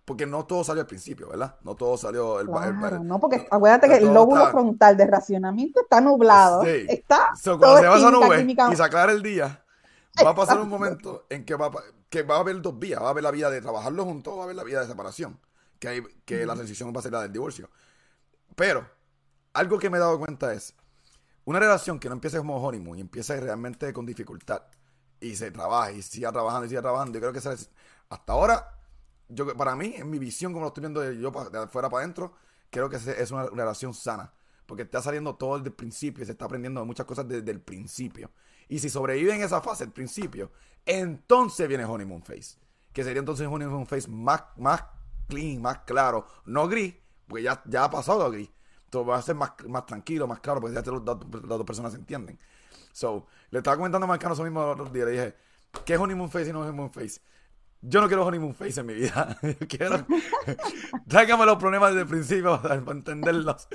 [0.04, 1.56] Porque no todo salió al principio, ¿verdad?
[1.63, 2.39] No todo salió.
[2.39, 6.02] El, el- Claro, el- no, porque acuérdate que el lóbulo está- frontal de racionamiento está
[6.02, 6.86] nublado, Sí.
[6.89, 9.61] está So, cuando se va esa nube y se aclara el día,
[10.24, 11.71] va a pasar un momento en que va, a
[12.10, 13.02] que va a haber dos vías.
[13.02, 15.39] Va a haber la vía de trabajarlo juntos, va a haber la vía de separación.
[15.80, 17.69] Que, hay, que la transición va a ser la del divorcio.
[18.56, 18.88] Pero,
[19.54, 20.76] algo que me he dado cuenta es,
[21.45, 24.63] una relación que no empiece como honeymoon y empiece realmente con dificultad
[25.19, 27.69] y se trabaja y siga trabajando y siga trabajando, yo creo que esa es-
[28.10, 28.80] hasta ahora,
[29.30, 31.89] yo para mí, en mi visión, como lo estoy viendo de yo pa- de afuera
[31.89, 32.34] para adentro,
[32.69, 34.34] creo que es una relación sana.
[34.65, 37.62] Porque está saliendo todo desde el principio y se está aprendiendo muchas cosas desde el
[37.62, 38.32] principio.
[38.72, 40.50] Y si sobrevive en esa fase, el principio,
[40.86, 42.56] entonces viene Honeymoon Face.
[42.94, 44.82] Que sería entonces un Honeymoon Face más, más
[45.28, 46.26] clean, más claro.
[46.46, 46.96] No gris,
[47.28, 48.50] porque ya, ya ha pasado a gris.
[48.86, 51.58] Entonces va a ser más, más tranquilo, más claro, porque ya te lo- las, las
[51.58, 52.40] dos personas se entienden.
[52.94, 55.04] So, le estaba comentando a Marcano eso mismo el otro día.
[55.06, 55.36] Le dije,
[55.86, 57.20] ¿qué es honeymoon face y no honeymoon face?
[57.82, 59.38] Yo no quiero honeymoon face en mi vida.
[59.44, 60.06] Yo quiero.
[61.08, 63.68] Tráigame los problemas desde el principio para, entenderlos.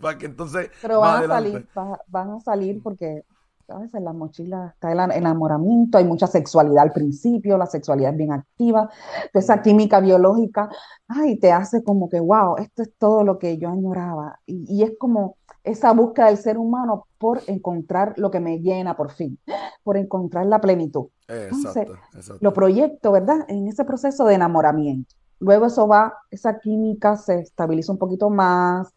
[0.00, 0.70] para que entonces.
[0.82, 3.24] Pero van a adelante- salir, va- van a salir porque
[3.68, 8.12] a veces en la mochila está el enamoramiento, hay mucha sexualidad al principio, la sexualidad
[8.12, 8.88] es bien activa,
[9.32, 10.70] toda esa química biológica,
[11.06, 14.40] ay, te hace como que, wow, esto es todo lo que yo añoraba.
[14.46, 18.96] Y, y es como esa búsqueda del ser humano por encontrar lo que me llena
[18.96, 19.38] por fin,
[19.82, 21.08] por encontrar la plenitud.
[21.28, 22.38] Exacto, exacto.
[22.40, 23.44] Lo proyecto, ¿verdad?
[23.48, 25.14] En ese proceso de enamoramiento.
[25.40, 28.92] Luego eso va, esa química se estabiliza un poquito más.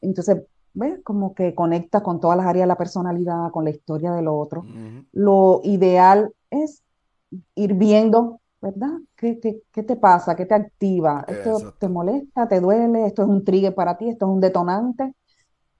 [0.00, 0.42] Entonces,
[0.74, 1.00] ¿ves?
[1.04, 4.62] Como que conecta con todas las áreas de la personalidad, con la historia del otro.
[4.62, 5.04] Ujú.
[5.12, 6.82] Lo ideal es
[7.54, 8.90] ir viendo, ¿verdad?
[9.16, 10.36] ¿Qué, qué, qué te pasa?
[10.36, 11.24] ¿Qué te activa?
[11.28, 11.78] ¿Esto Exacto.
[11.78, 12.48] te molesta?
[12.48, 13.06] ¿Te duele?
[13.06, 14.08] ¿Esto es un trigger para ti?
[14.10, 15.12] ¿Esto es un detonante?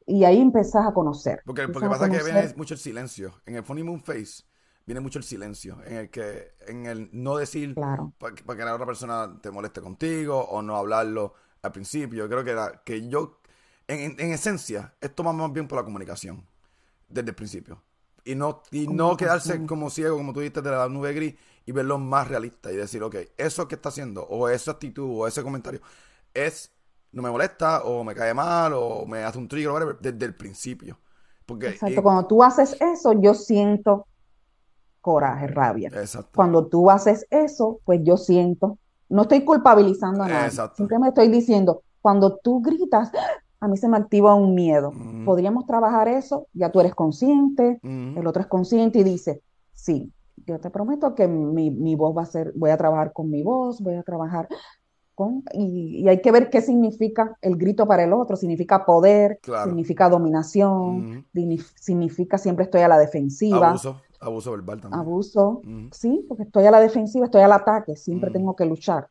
[0.06, 1.42] Y ahí empezás a conocer.
[1.44, 2.24] Porque, porque pasa que conocer.
[2.24, 3.40] viene mucho el silencio.
[3.46, 4.44] En el honeymoon face
[4.86, 5.78] viene mucho el silencio.
[5.84, 8.12] En el que, en el no decir Claro.
[8.18, 12.28] para que, pa' que la otra persona te moleste contigo o no hablarlo al principio.
[12.28, 13.39] Creo que, la- que yo,
[13.94, 16.46] en, en- en esencia, esto va más bien por la comunicación
[17.08, 17.82] desde el principio.
[18.24, 21.34] Y no, y no quedarse como ciego, como tú dijiste, de la nube gris
[21.66, 25.26] y verlo más realista y decir, ok, eso que está haciendo, o esa actitud, o
[25.26, 25.80] ese comentario,
[26.34, 26.72] es,
[27.12, 30.34] no me molesta, o me cae mal, o me hace un trigger, whatever, desde el
[30.36, 30.98] principio.
[31.46, 32.00] Porque, Exacto.
[32.00, 34.06] y- Cuando tú haces eso, yo siento
[35.00, 35.88] coraje, rabia.
[35.88, 36.30] exacto.
[36.36, 40.76] Cuando tú haces eso, pues yo siento, no estoy culpabilizando a nadie, Exacto.
[40.76, 43.10] simplemente estoy diciendo, cuando tú gritas,
[43.60, 44.88] a mí se me activa un miedo.
[44.88, 45.24] Ujú.
[45.24, 48.18] Podríamos trabajar eso, ya tú eres consciente, Ujú.
[48.20, 49.42] el otro es consciente y dice,
[49.72, 50.12] sí,
[50.46, 53.42] yo te prometo que mi, mi voz va a ser, voy a trabajar con mi
[53.42, 54.48] voz, voy a trabajar
[55.14, 59.38] con, y, y hay que ver qué significa el grito para el otro, significa poder,
[59.42, 59.68] Claro.
[59.68, 65.00] significa dominación, digni- significa siempre estoy a la defensiva Abuso, abuso verbal también.
[65.02, 65.60] abuso,
[65.92, 68.32] sí, porque estoy a la defensiva, estoy al ataque, siempre Mm.
[68.32, 69.08] tengo que luchar.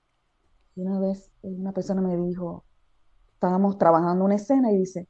[0.75, 2.63] Y una vez una persona me dijo,
[3.39, 5.07] estábamos trabajando una escena y dice,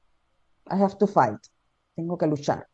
[0.71, 1.39] I have to fight,
[1.95, 2.67] tengo que luchar.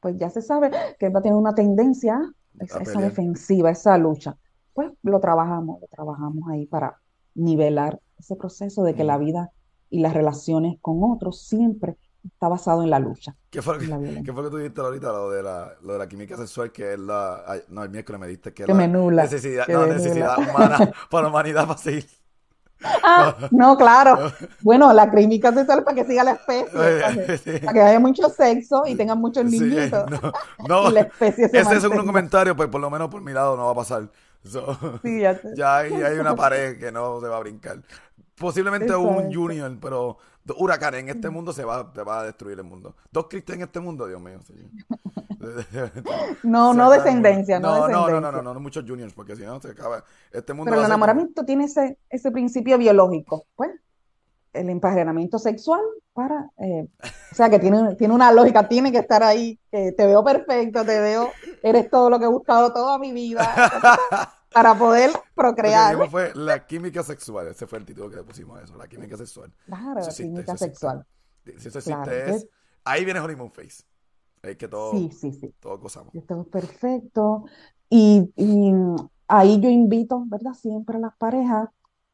[0.00, 2.20] Pues ya se sabe que va a tener una tendencia
[2.58, 4.36] esa, esa defensiva, esa lucha.
[4.74, 7.00] Pues lo trabajamos, lo trabajamos ahí para
[7.34, 9.20] nivelar ese proceso de que la Mm.
[9.20, 9.52] vida
[9.90, 13.98] y las relaciones con otros siempre está basado en la lucha, ¿Qué fue, lo la
[14.00, 15.12] que, qué fue lo que tú dijiste ahorita?
[15.12, 17.42] Lo de la, lo de la química sexual, que es la.
[17.46, 19.86] ay, no, el miércoles me diste que es Que la me nubla, necesidad, que no,
[19.86, 22.06] necesidad humana para la humanidad para seguir.
[22.82, 24.32] Ah, no, claro.
[24.60, 28.00] Bueno, la química sexual para que siga la especie, para que, Sí, para que haya
[28.00, 30.04] mucho sexo y tengan muchos sí, niñitos.
[30.10, 30.32] no,
[30.68, 33.32] no, y la especie se ese es un comentario, pues por lo menos por mi
[33.32, 34.08] lado no va a pasar.
[34.44, 37.78] So, Sí, ya ya hay, hay una pared que no se va a brincar.
[38.36, 42.56] Posiblemente un junior, pero dos huracanes en este mundo se va, se va a destruir
[42.58, 42.94] el mundo.
[43.12, 44.40] Dos cristos en este mundo, Dios mío.
[44.42, 44.70] señor.
[46.42, 48.32] No, no descendencia, no no, no, no, no, descendencia.
[48.32, 50.02] no, no, no muchos juniors, porque si no se acaba.
[50.32, 53.70] Este mundo Pero el como- enamoramiento tiene ese, ese principio biológico, pues,
[54.52, 55.82] el emparenamiento sexual
[56.14, 56.88] para, eh,
[57.30, 60.98] o sea, que tiene, tiene una lógica, tiene que estar ahí, te veo perfecto, te
[60.98, 61.30] veo,
[61.62, 63.44] eres todo lo que he buscado toda mi vida,
[64.56, 65.90] para poder Lo procrear.
[65.90, 67.48] dijimos fue la química sexual.
[67.48, 69.52] Ese fue el título que le pusimos a eso, la química sexual.
[69.66, 70.66] Claro, Eso existe, química eso existe.
[70.70, 71.06] sexual.
[71.44, 72.22] Si eso existe Claro, es...
[72.24, 72.48] entonces-
[72.84, 73.82] Ahí viene honeymoon face.
[74.42, 75.52] Es que todo, Sí, sí, sí.
[75.60, 76.14] todo gozamos.
[76.14, 77.44] Esto es perfecto.
[77.90, 78.72] Y, y
[79.28, 80.52] ahí yo invito, ¿verdad?
[80.54, 81.68] Siempre a las parejas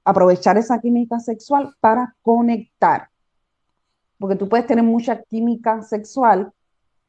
[0.04, 3.10] a aprovechar esa química sexual para conectar.
[4.18, 6.52] Porque tú puedes tener mucha química sexual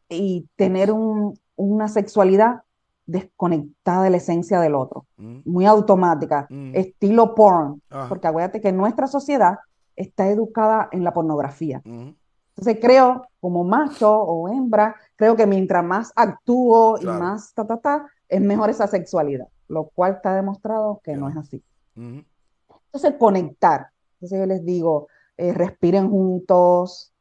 [0.09, 2.62] y tener un- una sexualidad
[3.05, 6.71] desconectada de la esencia del otro, Mm, muy automática, Mm.
[6.75, 7.81] estilo porn.
[7.89, 8.07] Ajá.
[8.09, 9.59] Porque acuérdate que nuestra sociedad
[9.95, 11.81] está educada en la pornografía.
[11.83, 12.09] mm,
[12.55, 17.77] Entonces creo, como macho o hembra, creo que mientras más actúo y más ta, ta,
[17.77, 21.63] ta, es mejor esa sexualidad, lo cual está demostrado que no es así.
[21.95, 23.87] Entonces conectar.
[24.15, 27.11] Entonces yo les digo, eh, respiren juntos,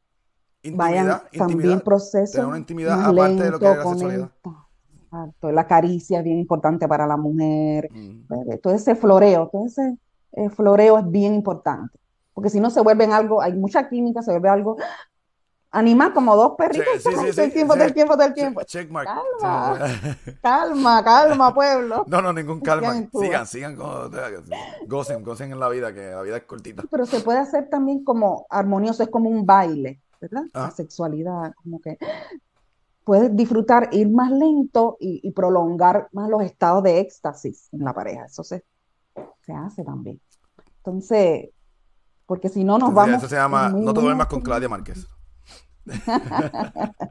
[0.63, 4.31] vayan Intimidad, también procesos Tener una intimidad más aparte de lo que es la sexualidad.
[4.41, 4.62] conecta.
[5.13, 5.51] Exacto.
[5.51, 7.89] La caricia es bien importante para la mujer.
[7.91, 8.61] Mm, ¿ves?
[8.61, 9.97] Todo ese floreo, todo ese
[10.33, 11.97] eh, floreo es bien importante.
[12.33, 14.77] Porque si no se vuelven algo, hay mucha química, se vuelve algo
[15.71, 18.33] animal como dos perritos Sí, sí, sí, todo el tiempo, todo el tiempo, todo el
[18.33, 18.61] tiempo.
[18.61, 19.07] che- Checkmark.
[19.39, 19.79] Calma.
[20.41, 22.05] Calma, calma, pueblo.
[22.07, 22.93] No, no, ningún calma.
[23.11, 23.45] Sigan.
[23.45, 24.11] Sigan, con-
[24.87, 26.83] Gocen, gocen en la vida, que la vida es cortita.
[26.89, 30.43] Pero se puede hacer también como armonioso, es como un baile, ¿verdad?
[30.53, 30.71] La Ah.
[30.71, 31.97] sexualidad, como que
[33.03, 37.93] puedes disfrutar, ir más lento y, y prolongar más los estados de éxtasis en la
[37.93, 38.25] pareja.
[38.25, 38.63] Eso se,
[39.45, 40.19] se hace también.
[40.77, 41.49] Entonces,
[42.25, 44.41] porque si no nos Entonces, vamos eso se llama No te duermas con.
[44.41, 45.07] Claudia Márquez.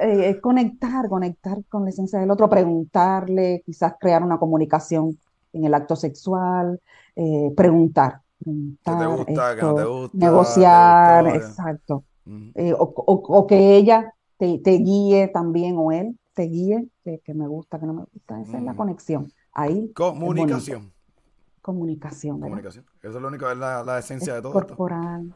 [0.00, 5.18] eh, conectar, conectar con la esencia del otro, preguntarle, quizás crear una comunicación
[5.52, 6.80] en el acto sexual,
[7.16, 8.50] eh, preguntar, ¿Qué
[8.84, 9.56] te preguntar gusta?
[9.56, 10.18] ¿Qué no te esto, gusta?
[10.18, 11.46] negociar, ¿Te gustó?
[11.48, 12.04] exacto.
[12.26, 12.50] Ujú.
[12.54, 17.20] Eh, o, o- o que ella te, te guíe también, o él te guíe, que,
[17.20, 18.40] que me gusta, que no me gusta.
[18.40, 18.76] Esa es la Mm.
[18.76, 19.32] conexión.
[19.52, 19.92] Ahí.
[19.94, 20.92] Comunicación.
[21.62, 22.48] Comunicación, ¿verdad?
[22.56, 22.84] Comunicación.
[23.02, 25.34] Eso es lo único, es la, la esencia de todo corporal.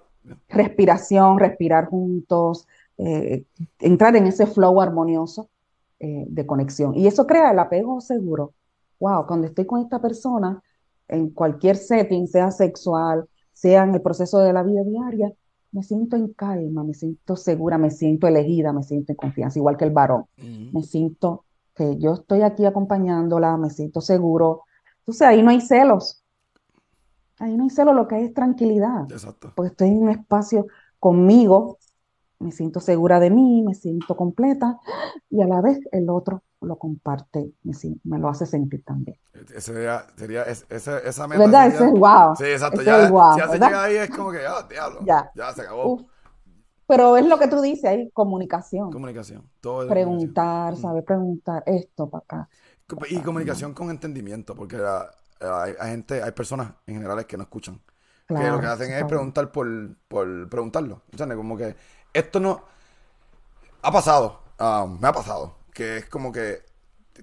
[0.49, 2.67] Respiración, respirar juntos,
[2.99, 3.45] eh,
[3.79, 5.49] entrar en ese flow armonioso
[6.01, 6.95] eh, de conexión.
[6.95, 8.53] Y eso crea el apego seguro.
[9.01, 10.61] Wow, cuando estoy con esta persona,
[11.07, 15.33] en cualquier setting, sea sexual, sea en el proceso de la vida diaria,
[15.73, 19.77] me siento en calma, me siento segura, me siento elegida, me siento en confianza, igual
[19.77, 20.25] que el varón.
[20.37, 24.63] Me siento que yo estoy aquí acompañándola, me siento seguro.
[25.01, 26.25] Entonces ahí no hay celos,
[27.39, 29.53] ahí no hay celos, lo que hay es tranquilidad Exacto.
[29.55, 30.67] porque estoy en un espacio
[30.99, 31.79] conmigo,
[32.41, 34.79] me siento segura de mí, me siento completa
[35.31, 37.73] y a la vez el otro lo comparte, me,
[38.05, 39.17] me lo hace sentir también.
[39.35, 41.67] Ese sería, sería es- esa, esa meta ¿Verdad?
[41.69, 42.81] Ese sería- es wow, Sí, exacto.
[42.81, 43.67] ese Ya, es wow, si hace ¿verdad?
[43.69, 45.01] llega ahí es como que, ah, diablo.
[45.05, 45.31] Ya.
[45.35, 45.93] Ya se acabó.
[45.95, 46.03] Uf.
[46.87, 49.43] Pero es lo que tú dices, hay comunicación, Comunicación.
[49.61, 50.19] Todo es comunicación.
[50.19, 50.83] preguntar, Ujú.
[50.83, 52.49] saber preguntar esto para acá.
[53.11, 57.43] Y comunicación con entendimiento, porque la- hay, hay gente, hay personas en general que no
[57.45, 57.81] escuchan.
[58.27, 59.67] Que lo que Claro, hacen es preguntar por,
[60.09, 61.03] por preguntarlo.
[61.11, 61.37] ¿Entiendes?
[61.37, 61.75] Como que
[62.19, 62.63] esto no.
[63.83, 66.63] Ha pasado, ah, me ha pasado, que es como que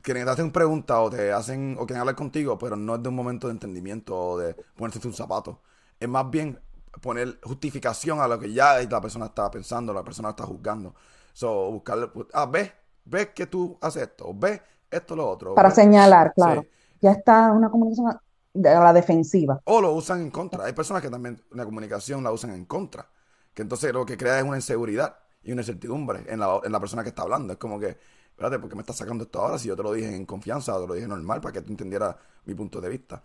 [0.02, 3.10] quieren te hacen preguntas o te hacen o quieren hablar contigo, pero no es de
[3.10, 5.58] un momento de entendimiento o de ponerse tus zapatos.
[6.00, 6.60] Es más bien
[7.02, 10.96] poner justificación a lo que ya la persona está pensando, la persona está juzgando.
[11.34, 12.72] So, buscarle, ah, ves,
[13.06, 15.54] ves que tú haces esto, ves esto, lo otro.
[15.56, 16.62] Para ves- señalar, claro.
[16.64, 16.68] Sí.
[17.02, 18.20] Ya está una comunicación a
[18.56, 19.62] la defensiva.
[19.66, 20.66] O lo usan en contra.
[20.66, 23.08] Hay personas que también la comunicación la usan en contra.
[23.56, 26.82] Que entonces lo que crea es una inseguridad y una incertidumbre en la, en la
[26.82, 27.54] persona que está hablando.
[27.54, 27.98] Es como que,
[28.30, 29.60] espérate, ¿por qué me estás sacando esto ahora?
[29.60, 32.16] Si yo te lo dije en confianza, te lo dije normal para que tú entendieras
[32.46, 33.24] mi punto de vista.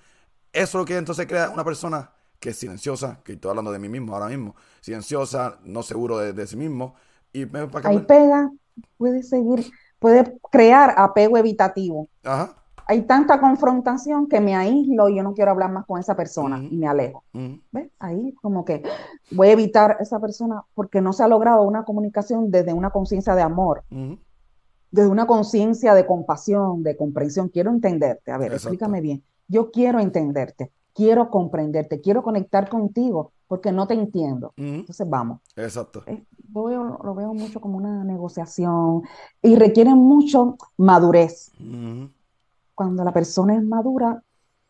[0.53, 3.89] Eso lo que entonces crea una persona que es silenciosa, que estoy hablando de mí
[3.89, 6.95] mismo ahora mismo, silenciosa, no seguro de, de sí mismo.
[7.33, 8.51] Y me- para que Ahí me- pega,
[8.99, 12.09] puede seguir, puede crear apego evitativo.
[12.25, 12.60] Ajá.
[12.91, 16.59] Hay tanta confrontación que me aíslo y yo no quiero hablar más con esa persona
[16.59, 17.23] y me alejo.
[17.71, 17.89] ¿Ves?
[18.01, 18.83] Ahí como que
[19.31, 23.37] voy a evitar esa persona porque no se ha logrado una comunicación desde una conciencia
[23.37, 23.85] de amor,
[24.91, 27.49] desde una conciencia de compasión, de comprensión.
[27.49, 28.33] Quiero entenderte.
[28.33, 28.71] A ver, Exacto.
[28.71, 29.23] explícame bien.
[29.47, 34.53] Yo quiero entenderte, quiero comprenderte, quiero conectar contigo porque no te entiendo.
[34.57, 35.39] Entonces vamos.
[35.55, 36.03] Exacto.
[36.07, 39.03] Eh, Lo veo, lo veo mucho como una negociación
[39.43, 41.53] y requiere mucho madurez.
[42.81, 44.23] Cuando la persona es madura,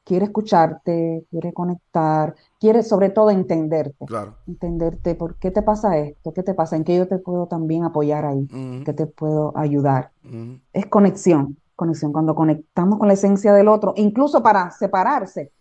[0.02, 4.34] quiere escucharte, quiere conectar, quiere sobre todo entenderte, Claro.
[4.48, 7.84] entenderte por qué te pasa esto, qué te pasa, en qué yo te puedo también
[7.84, 8.82] apoyar ahí, Ujú.
[8.84, 10.10] qué te puedo ayudar.
[10.24, 10.58] Ujú.
[10.72, 12.10] Es conexión, conexión.
[12.12, 15.52] Cuando conectamos con la esencia del otro, incluso para separarse,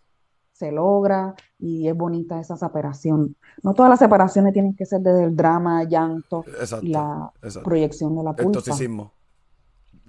[0.52, 3.36] se logra y es bonita esa separación.
[3.62, 6.88] No todas las separaciones tienen que ser desde el drama, llanto Exacto.
[6.88, 7.70] la Exacto.
[7.70, 8.52] proyección de la El culpa.
[8.54, 9.12] toxicismo.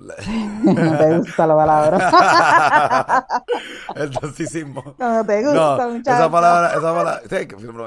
[0.65, 3.27] No te gusta la palabra.
[3.97, 4.83] El toxicismo.
[4.99, 6.31] No te No, gusta, esa muchacho.
[6.31, 7.37] palabra, esa palabra, sí,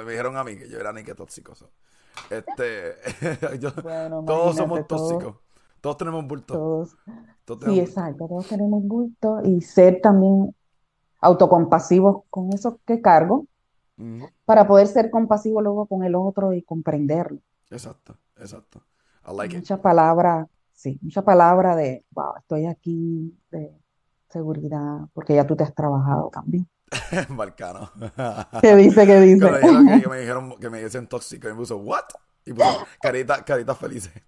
[0.06, 1.54] me dijeron a mí que yo era ni que tóxico.
[2.30, 2.94] Este,
[3.60, 5.36] yo- Bueno, todos somos tóxicos.
[5.82, 6.54] Todos tenemos bulto.
[6.54, 6.96] Todos.
[7.46, 8.28] Todos Sí, exacto.
[8.28, 10.56] Todos tenemos bulto y ser también
[11.20, 13.46] autocompasivos con eso que cargo
[14.46, 17.40] para poder ser compasivo luego con el otro y comprenderlo.
[17.70, 18.82] Exacto, exacto.
[19.28, 19.62] I like it.
[19.62, 20.48] Mucha palabra,
[20.84, 23.72] sí, mucha palabra de, wow, estoy aquí, de
[24.30, 26.68] seguridad, porque ya tú te has trabajado también.
[27.30, 27.92] Balcano.
[28.62, 29.06] ¿Qué dice?
[29.08, 29.60] ¿Qué Que dice?
[29.60, 32.04] que, que me dijeron que me dicen tóxico y me puso, ¿what?
[32.46, 34.14] Y puso carita, caritas felices.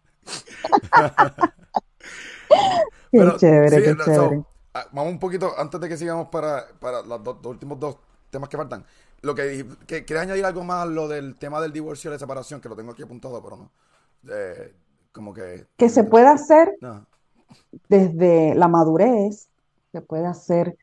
[3.11, 4.45] Qué Pero, chévere, sí, qué so, chévere.
[4.73, 7.97] ah, vamos un poquito, antes de que sigamos para, para los, dos- los últimos dos
[8.29, 8.85] temas que faltan.
[9.21, 12.19] Lo que, que ¿Quieres añadir algo más a lo del tema del divorcio y la
[12.19, 12.61] separación?
[12.61, 13.71] Que lo tengo aquí apuntado, pero no.
[14.29, 14.75] Eh,
[15.15, 15.65] como que...
[15.77, 17.05] Que se puede hacer No.
[17.87, 19.47] desde la madurez,
[19.93, 20.77] se puede hacer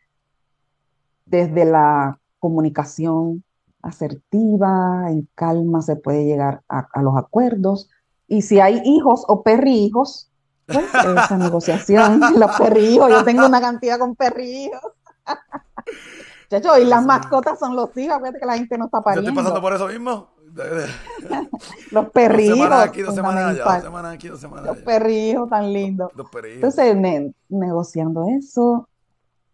[1.26, 3.44] desde la comunicación
[3.82, 7.90] asertiva, en calma se puede llegar a, a los acuerdos.
[8.26, 10.30] Y si hay hijos o perrijos,
[10.66, 14.80] pues esa negociación, los perrijos, yo tengo una cantidad con perrijos.
[16.50, 19.34] Chacho, y las mascotas son los hijos, acuérdate que la gente no está Yo estoy
[19.34, 19.60] pasando pariendo.
[19.62, 20.28] por eso mismo.
[21.90, 24.84] Los Dos perrijos, semanas aquí, dos semanas allá, dos semanas aquí, dos semanas Los allá.
[24.84, 26.10] perrijos tan lindos.
[26.14, 26.56] Dos perillos.
[26.56, 28.88] Entonces, ne- negociando eso,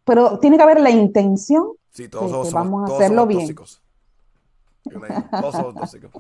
[0.05, 3.23] pero tiene que haber la intención Sí, todos de que somos, vamos a todos hacerlo
[3.23, 3.41] somos bien.
[3.41, 3.83] tóxicos.
[5.31, 6.11] Todos somos tóxicos.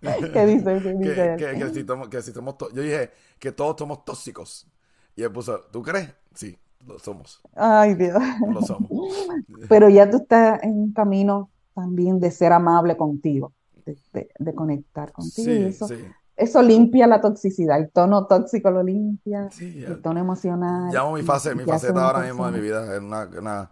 [0.00, 0.64] ¿Qué dice?
[0.64, 1.36] ¿Qué que, dice?
[1.38, 4.66] que, que si somos, que si somos yo dije que todos somos tóxicos.
[5.14, 6.12] Y él puso, ¿tú crees?
[6.34, 7.40] Sí, lo somos.
[7.54, 8.18] Ay, Dios.
[8.52, 8.90] Lo somos.
[9.68, 13.52] Pero ya tú estás en un camino también de ser amable contigo,
[13.86, 15.50] de, de- de conectar contigo.
[15.52, 16.04] y eso, sí.
[16.36, 17.78] eso limpia la toxicidad.
[17.78, 20.92] El tono tóxico lo limpia, Sí, el tono emocional.
[20.92, 23.70] Llamo mi fase, mi faceta ahora mismo de mi vida es una, una,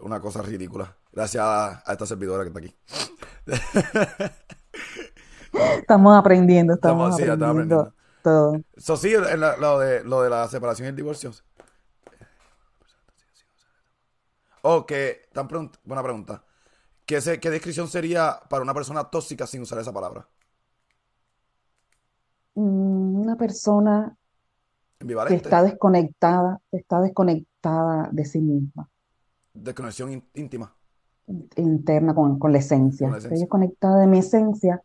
[0.00, 0.96] una cosa ridícula.
[1.12, 2.74] Gracias a, a esta servidora que está aquí.
[5.80, 7.92] Estamos aprendiendo, Estamos- aprendiendo aprendiendo.
[8.22, 8.60] todo.
[8.76, 11.32] Eso sí, en la- lo, de, lo de la separación y el divorcio.
[14.62, 16.42] Oh, que, tan pregun- buena pregunta.
[17.06, 20.28] ¿Qué, se- ¿Qué descripción sería para una persona tóxica sin usar esa palabra?
[22.56, 24.16] Mm, Una persona
[25.28, 28.88] que está desconectada, está desconectada de sí misma,
[29.54, 30.72] Desconexión ín- íntima.
[31.26, 33.08] in- interna con, con la esencia.
[33.08, 34.82] Con la Estoy desconectada de mi esencia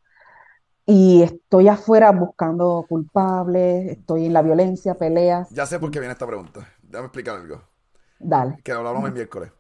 [0.86, 5.50] y estoy afuera buscando culpables, estoy en la violencia, peleas.
[5.52, 6.68] Ya sé por qué viene esta pregunta.
[6.82, 7.62] Déjame explicar algo.
[8.20, 8.58] Dale.
[8.64, 9.52] Que lo hablamos el miércoles.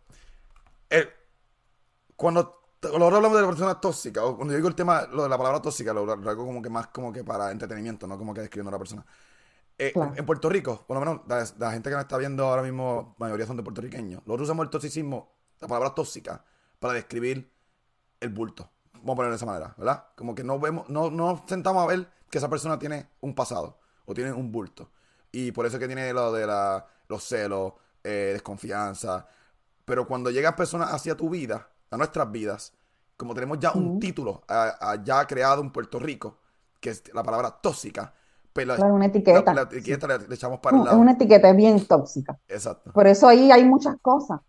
[2.22, 5.30] Cuando, ahora hablamos de la persona tóxica, o cuando yo digo el tema, lo de
[5.30, 8.32] la palabra tóxica, lo, lo hago como que más como que para entretenimiento, no como
[8.32, 9.04] que describiendo a la persona.
[9.76, 10.14] Eh, Claro.
[10.16, 13.16] En Puerto Rico, por lo menos la, la gente que nos está viendo ahora mismo,
[13.18, 14.22] la mayoría son de puertorriqueños.
[14.28, 16.46] Nosotros usamos el toxicismo, la palabra tóxica,
[16.80, 17.52] para describir
[18.20, 18.70] el bulto.
[18.94, 20.06] Vamos a ponerlo de esa manera, ¿verdad?
[20.16, 23.34] Como que no vemos, no, no nos sentamos a ver que esa persona tiene un
[23.34, 24.92] pasado o tiene un bulto.
[25.32, 29.26] Y por eso es que tiene lo de la, los celos, eh, desconfianza.
[29.86, 32.74] Pero cuando llegan personas hacia tu vida, a nuestras vidas,
[33.18, 36.38] como tenemos ya un título a- a ya creado en Puerto Rico,
[36.80, 38.14] que es la palabra tóxica,
[38.54, 39.54] pues la, Claro, una etiqueta.
[39.54, 42.38] la etiqueta le, le echamos para el Es una etiqueta es bien tóxica.
[42.48, 42.92] Exacto.
[42.92, 44.40] Por eso ahí hay muchas cosas,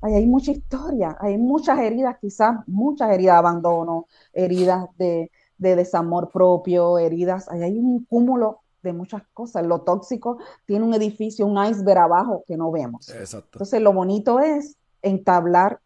[0.00, 5.76] ahí hay mucha historia, hay muchas heridas, quizás muchas heridas de abandono, heridas de, de
[5.76, 9.66] desamor propio, heridas, ahí hay un cúmulo de muchas cosas.
[9.66, 13.08] Lo tóxico tiene un edificio, un iceberg abajo que no vemos.
[13.10, 13.50] Exacto.
[13.54, 15.80] Entonces lo bonito es entablar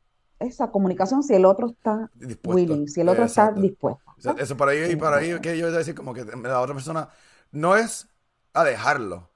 [0.44, 2.74] esa comunicación si el otro está Dispuesto.
[2.74, 4.02] willing, si el otro está dispuesto.
[4.18, 6.60] O sea, Eso para ahí, para ahí que yo iba a decir como que la
[6.60, 7.08] otra persona
[7.50, 8.08] no es
[8.52, 9.30] a dejarlo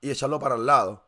[0.00, 1.04] y echarlo para el lado.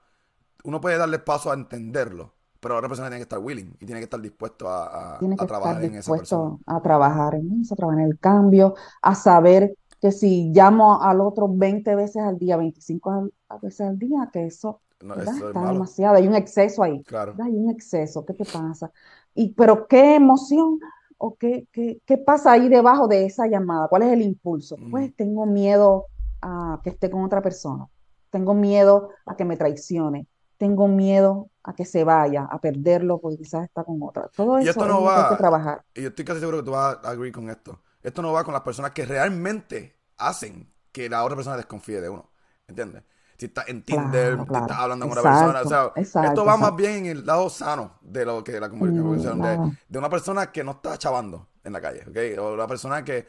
[0.65, 3.87] Uno puede darle paso a entenderlo, pero la otra persona tiene que estar willing y
[3.87, 6.45] tiene que estar dispuesto a, a- Tiene a que estar trabajar en esa persona.
[6.45, 11.03] dispuesto a trabajar en eso, a trabajar en el cambio, a saber que si llamo
[11.03, 15.15] al otro 20 veces al día, 25 al- a veces al día, que eso, No,
[15.15, 15.37] ¿verdad?
[15.37, 15.87] eso es Está malo.
[15.87, 17.43] demasiado, hay un exceso ahí, Claro.
[17.43, 18.91] Hay un exceso, ¿qué te pasa?
[19.35, 20.79] Y, pero ¿qué emoción
[21.19, 23.89] o qué, qué, qué pasa ahí debajo de esa llamada?
[23.89, 24.83] ¿Cuál es el impulso?
[24.91, 25.15] Pues Ujú.
[25.17, 26.07] tengo miedo
[26.43, 27.87] a que esté con otra persona,
[28.31, 30.27] tengo miedo a que me traicione,
[30.59, 34.31] tengo miedo a que se vaya, a perderlo porque quizás está con otra.
[34.35, 35.83] Todo Y eso esto es no lo que hay que va, trabajar.
[35.95, 37.83] y yo estoy casi seguro que tú vas a agree con esto.
[38.03, 42.09] Esto no va con las personas que realmente hacen que la otra persona desconfíe de
[42.09, 42.31] uno.
[42.67, 43.03] ¿Entiendes?
[43.41, 46.29] Si estás en Tinder, Claro, si estás hablando con una persona, o sea, Exacto, exacto,
[46.29, 46.77] esto va más exacto.
[46.77, 49.73] bien en el lado sano de lo que la comunicación, Mm, de, claro.
[49.89, 52.39] de una persona que no está chavando en la calle, ¿ok?
[52.39, 53.27] O una persona que,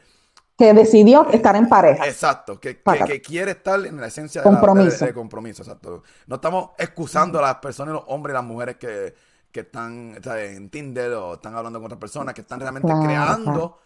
[0.58, 2.06] Que decidió estar en pareja.
[2.06, 5.06] exacto, que, que, quiere estar en la esencia de, la- de- Compromiso.
[5.06, 6.02] de compromiso, exacto.
[6.26, 9.14] No estamos excusando a las personas, los hombres y las mujeres que,
[9.50, 13.78] que están en Tinder o están hablando con otras personas, que están realmente creando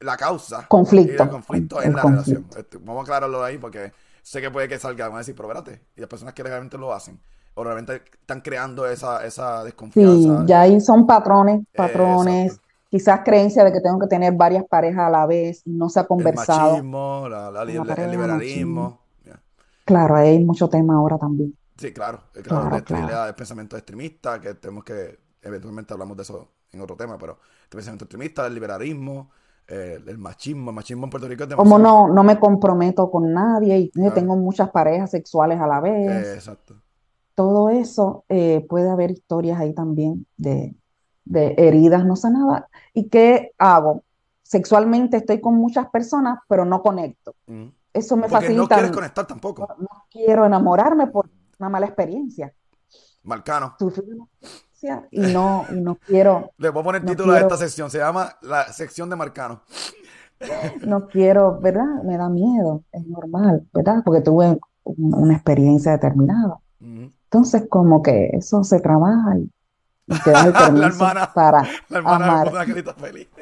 [0.00, 2.32] la causa Conflicto, y el conflicto el en la conflicto.
[2.32, 2.64] relación.
[2.64, 3.92] Este, vamos a aclararlo ahí porque
[4.30, 6.78] sé que puede que salga, van a decir, pero espérate, y las personas que realmente
[6.78, 7.20] lo hacen,
[7.54, 10.44] o realmente están creando esa, esa Sí, desconfianza.
[10.46, 12.68] ya ahí son patrones, Eh, patrones, exacto.
[12.90, 16.02] quizás creencia de que tengo que tener varias parejas a la vez no se ha
[16.02, 19.00] El conversado machismo, la- la- la el, pareja, liberalismo.
[19.24, 19.40] Ya.
[19.84, 21.56] Claro, ahí hay mucho tema ahora también.
[21.76, 23.26] Sí, claro, eh, claro, Claro, este, claro.
[23.26, 27.68] el pensamiento extremista, que tenemos que, eventualmente hablamos de eso en otro tema, pero el
[27.68, 29.30] pensamiento extremista, el liberalismo,
[29.68, 32.08] eh, el machismo, el machismo en Puerto Rico es Como demasiado.
[32.08, 34.14] no, no me comprometo con nadie y eh, Claro.
[34.14, 36.34] tengo muchas parejas sexuales a la Eh, vez.
[36.34, 36.82] exacto.
[37.34, 40.74] Todo eso eh, puede haber historias ahí también de,
[41.24, 42.64] de heridas no sanadas.
[42.94, 44.04] ¿Y qué hago?
[44.42, 47.34] Sexualmente estoy con muchas personas, pero no conecto.
[47.46, 47.72] Ujú.
[47.92, 49.68] Eso me Porque no facilita, quieres no, conectar tampoco.
[49.78, 52.52] no quiero enamorarme por una mala experiencia.
[53.22, 53.74] Marcano.
[53.78, 54.26] Sufrí una
[55.10, 57.90] y no, y no quiero, Le voy a poner no título a esta quiero, sección.
[57.90, 59.62] Se llama la sección de Marcano.
[60.86, 62.02] no quiero, ¿verdad?
[62.04, 64.02] Me da miedo, es normal, ¿verdad?
[64.04, 66.58] Porque tuve un- una experiencia determinada.
[66.80, 67.10] Ujú.
[67.24, 69.50] Entonces, como que eso se trabaja y,
[70.06, 72.66] y te das el La permiso hermana, para la hermana amar.
[72.98, 73.28] feliz.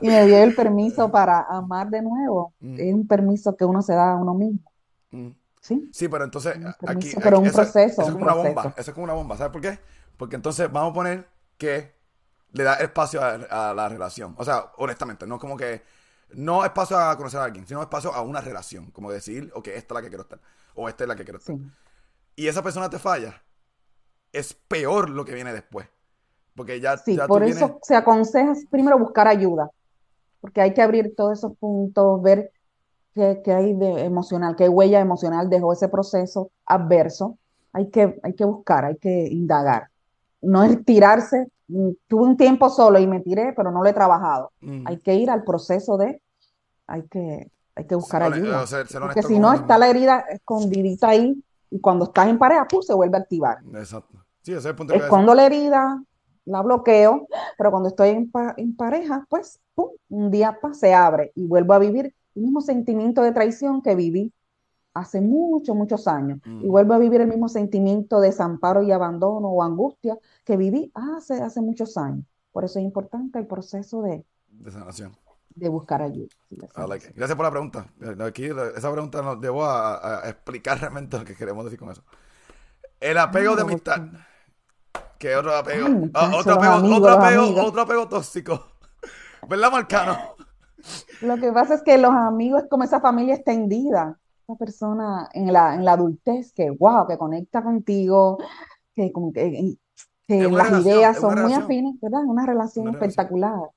[0.00, 2.54] Y me dio el permiso para amar de nuevo.
[2.60, 4.60] Mm, Es un permiso que uno se da a uno mismo,
[5.10, 5.28] mm.
[5.74, 5.88] ¿Sí?
[5.92, 8.74] Sí, pero entonces aquí, permiso, aquí- pero un eso, es un como una bomba.
[8.76, 9.36] Eso es como una bomba.
[9.36, 9.78] ¿Sabes por qué?
[10.16, 11.94] Porque entonces vamos a poner que
[12.52, 14.34] le da espacio a, a la relación.
[14.36, 15.82] O sea, honestamente, no como que
[16.32, 18.90] No espacio a conocer a alguien, sino espacio a una relación.
[18.92, 20.40] Como decir, ok, esta es la que quiero estar.
[20.76, 21.56] O esta es la que quiero estar.
[21.56, 21.62] Sí.
[22.36, 23.42] Y esa persona te falla.
[24.32, 25.88] Es peor lo que viene después.
[26.54, 29.70] Porque ya, Sí, ya por vienes- eso se aconseja primero buscar ayuda,
[30.40, 32.52] porque hay que abrir todos esos puntos, ver
[33.14, 37.38] qué, qué hay de emocional, qué huella emocional dejó ese proceso adverso.
[37.72, 39.88] Hay que, hay que buscar, hay que indagar.
[40.42, 43.92] No es tirarse, mm, tuve un tiempo solo y me tiré, pero no lo he
[43.92, 44.52] trabajado.
[44.60, 44.86] Mm.
[44.86, 46.20] Hay que ir al proceso de,
[46.86, 48.64] hay que, hay que buscar ayuda.
[49.00, 52.82] Porque si no, está la herida escondidita ahí y cuando estás en pareja, ¡pum!
[52.82, 53.58] se vuelve a activar.
[53.74, 54.18] Exacto.
[54.42, 54.94] Sí, ese es el punto.
[54.94, 56.02] Escondo la herida,
[56.46, 59.90] la bloqueo, pero cuando estoy en, pa- en pareja, pues, ¡pum!
[60.08, 64.32] un día pa, se abre y vuelvo a vivir mismo sentimiento de traición que viví
[64.94, 66.40] hace muchos, muchos años.
[66.44, 66.68] Y Mm.
[66.68, 71.34] vuelvo a vivir el mismo sentimiento de desamparo y abandono o angustia que viví hace,
[71.40, 72.24] hace muchos años.
[72.52, 75.16] Por eso es importante el proceso de, De sanación.
[75.54, 76.26] de buscar ayuda.
[76.48, 77.12] Sí, de like.
[77.14, 77.86] Gracias por la pregunta.
[78.26, 82.02] Aquí, esa pregunta nos llevó a, explicar realmente lo que queremos decir con eso.
[82.98, 84.00] El apego de amistad.
[85.18, 85.86] Que otro apego.
[85.86, 87.64] Ay, Ah, otro apego, amigos, otro apego, amigos.
[87.66, 88.64] otro apego tóxico.
[89.48, 90.18] ¿Verdad, Marcano?
[91.22, 95.52] Lo que pasa es que los amigos es como esa familia extendida, esa persona en
[95.52, 98.38] la, en la adultez que, wow, que conecta contigo,
[98.94, 99.76] que, como que,
[100.26, 101.62] que Es una las relación, ideas son muy relación.
[101.62, 102.24] afines, ¿verdad?
[102.24, 103.10] Una relación Una relación.
[103.10, 103.70] espectacular.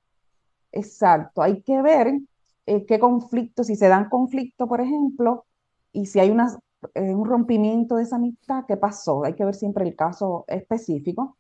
[0.72, 1.42] Exacto.
[1.42, 2.20] Hay que ver
[2.66, 5.46] eh, qué conflictos, si se dan conflictos, por ejemplo,
[5.92, 6.58] y si hay una,
[6.96, 9.24] eh, un rompimiento de esa amistad, ¿qué pasó?
[9.26, 11.36] Hay que ver siempre el caso específico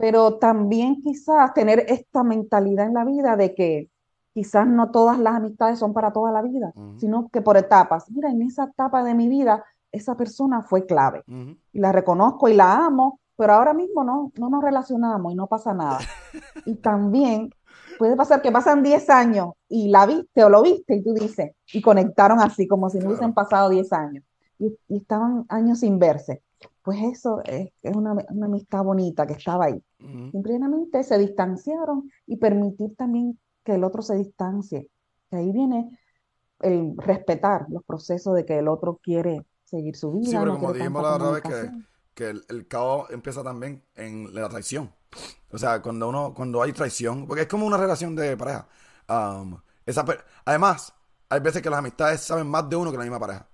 [0.00, 3.90] pero también quizás tener esta mentalidad en la vida de que
[4.38, 8.08] quizás no todas las amistades son para toda la vida, sino que por etapas.
[8.08, 11.24] Mira, en esa etapa de mi vida, esa persona fue clave
[11.72, 15.48] y la reconozco y la amo, pero ahora mismo no, no nos relacionamos y no
[15.48, 15.98] pasa nada.
[16.64, 17.50] Y también
[17.98, 21.50] puede pasar que pasan 10 años y la viste o lo viste y tú dices,
[21.72, 23.34] y conectaron así, como si no hubiesen Claro.
[23.34, 24.22] pasado 10 años
[24.60, 26.42] y, y estaban años sin verse.
[26.84, 29.82] Pues eso es, es una, una amistad bonita que estaba ahí.
[30.00, 30.30] Ujú.
[30.30, 33.36] Simplemente se distanciaron y permitir también
[33.68, 34.90] que el otro se distancie.
[35.30, 35.90] Que ahí viene
[36.60, 40.58] el respetar los procesos de que el otro quiere seguir su Sí, vida, pero no
[40.58, 41.42] como dijimos la otra vez
[42.14, 44.92] que, el, el caos empieza también en la traición.
[45.50, 48.68] O sea, cuando uno, cuando hay traición, porque es como una relación de pareja.
[49.08, 50.04] Um, esa
[50.44, 50.94] Además,
[51.30, 53.48] hay veces que las amistades saben más de uno que la misma pareja.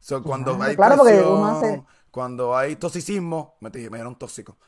[0.00, 3.98] So, cuando Claro, hay claro, porque traición, uno hace- cuando hay toxicismo, me, dije, me
[3.98, 4.58] dieron tóxico.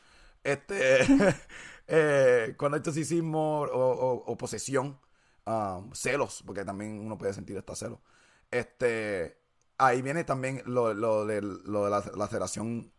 [0.44, 1.00] Este,
[1.86, 4.98] eh, cuando hay toxicismo o, o- o posesión,
[5.46, 7.98] um, celos, porque también uno puede sentir hasta celos.
[8.50, 9.38] Este,
[9.78, 12.92] ahí viene también lo, lo de, lo de la laceración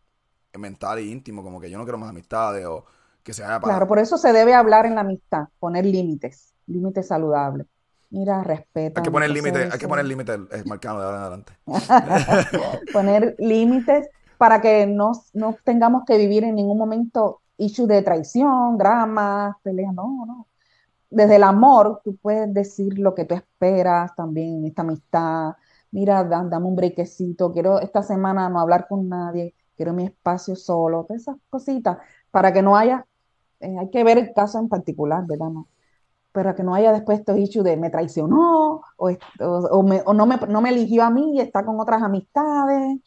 [0.58, 2.86] mental e íntimo, como que yo no quiero más amistades o
[3.22, 7.08] que se haya Claro, por eso se debe hablar en la amistad, poner límites, límites
[7.08, 7.66] saludables.
[8.10, 11.22] Mira, respeta Hay que poner límite, hay que poner límite eh, marcado de ahora en
[11.22, 11.52] adelante.
[12.90, 18.78] poner límites para que no, no tengamos que vivir en ningún momento issues de traición,
[18.78, 20.46] dramas, peleas, no, no.
[21.10, 25.54] Desde el amor, tú puedes decir lo que tú esperas también esta amistad.
[25.92, 30.56] Mira, da- dame un brequecito, quiero esta semana no hablar con nadie, quiero mi espacio
[30.56, 31.98] solo, todas esas cositas,
[32.30, 33.06] para que no haya,
[33.60, 35.48] eh, hay que ver el caso en particular, ¿verdad?
[35.50, 35.68] No,
[36.32, 38.65] para que no haya después estos issues de me traicionó
[38.96, 42.98] o, me- o no me, no me eligió a mí y está con otras amistades,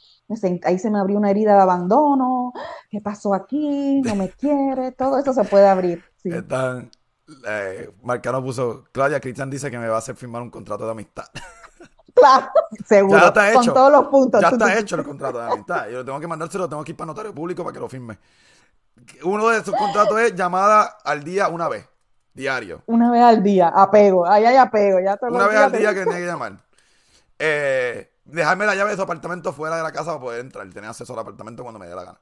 [0.64, 2.54] ahí se me abrió una herida de abandono,
[2.90, 4.02] ¿qué pasó aquí?
[4.02, 6.30] No me quiere, todo eso se puede abrir, sí.
[6.30, 6.90] Están,
[7.48, 10.92] eh, Marcano puso, Claudia, Cristian dice que me va a hacer firmar un contrato de
[10.92, 11.26] amistad.
[12.12, 12.48] Claro,
[12.86, 13.74] seguro, Ya está con hecho.
[13.74, 14.42] todos los puntos.
[14.42, 15.88] Ya está hecho el contrato de amistad.
[15.88, 18.18] Yo lo tengo que mandárselo, tengo que ir para notario público para que lo firme.
[19.24, 21.88] Uno de esos contratos es llamada al día una vez,
[22.34, 22.84] diario.
[22.86, 26.20] Una vez al día, apego, ahí hay apego, ya Una vez al día que tiene
[26.22, 26.58] que llamar.
[27.40, 30.70] Eh, dejarme la llave de su apartamento fuera de la casa para poder entrar.
[30.70, 32.20] Tener acceso al apartamento cuando me dé la gana.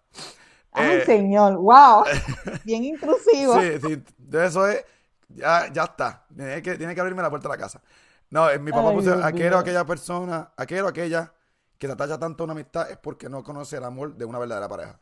[0.72, 2.03] Ay, Eh, señor, wow,
[2.64, 3.53] bien intrusivo.
[3.53, 4.86] Sí, sí, de eso es,
[5.30, 6.26] ya, ya está.
[6.36, 7.82] Tiene que, tiene que abrirme la puerta de la casa.
[8.30, 9.60] No, eh, mi papá Ay, puso, Dios aquel o mío.
[9.60, 11.34] aquella persona, aquel o aquella
[11.78, 14.39] que se atacha tanto a una amistad es porque no conoce el amor de una
[14.39, 14.99] verdadera pareja.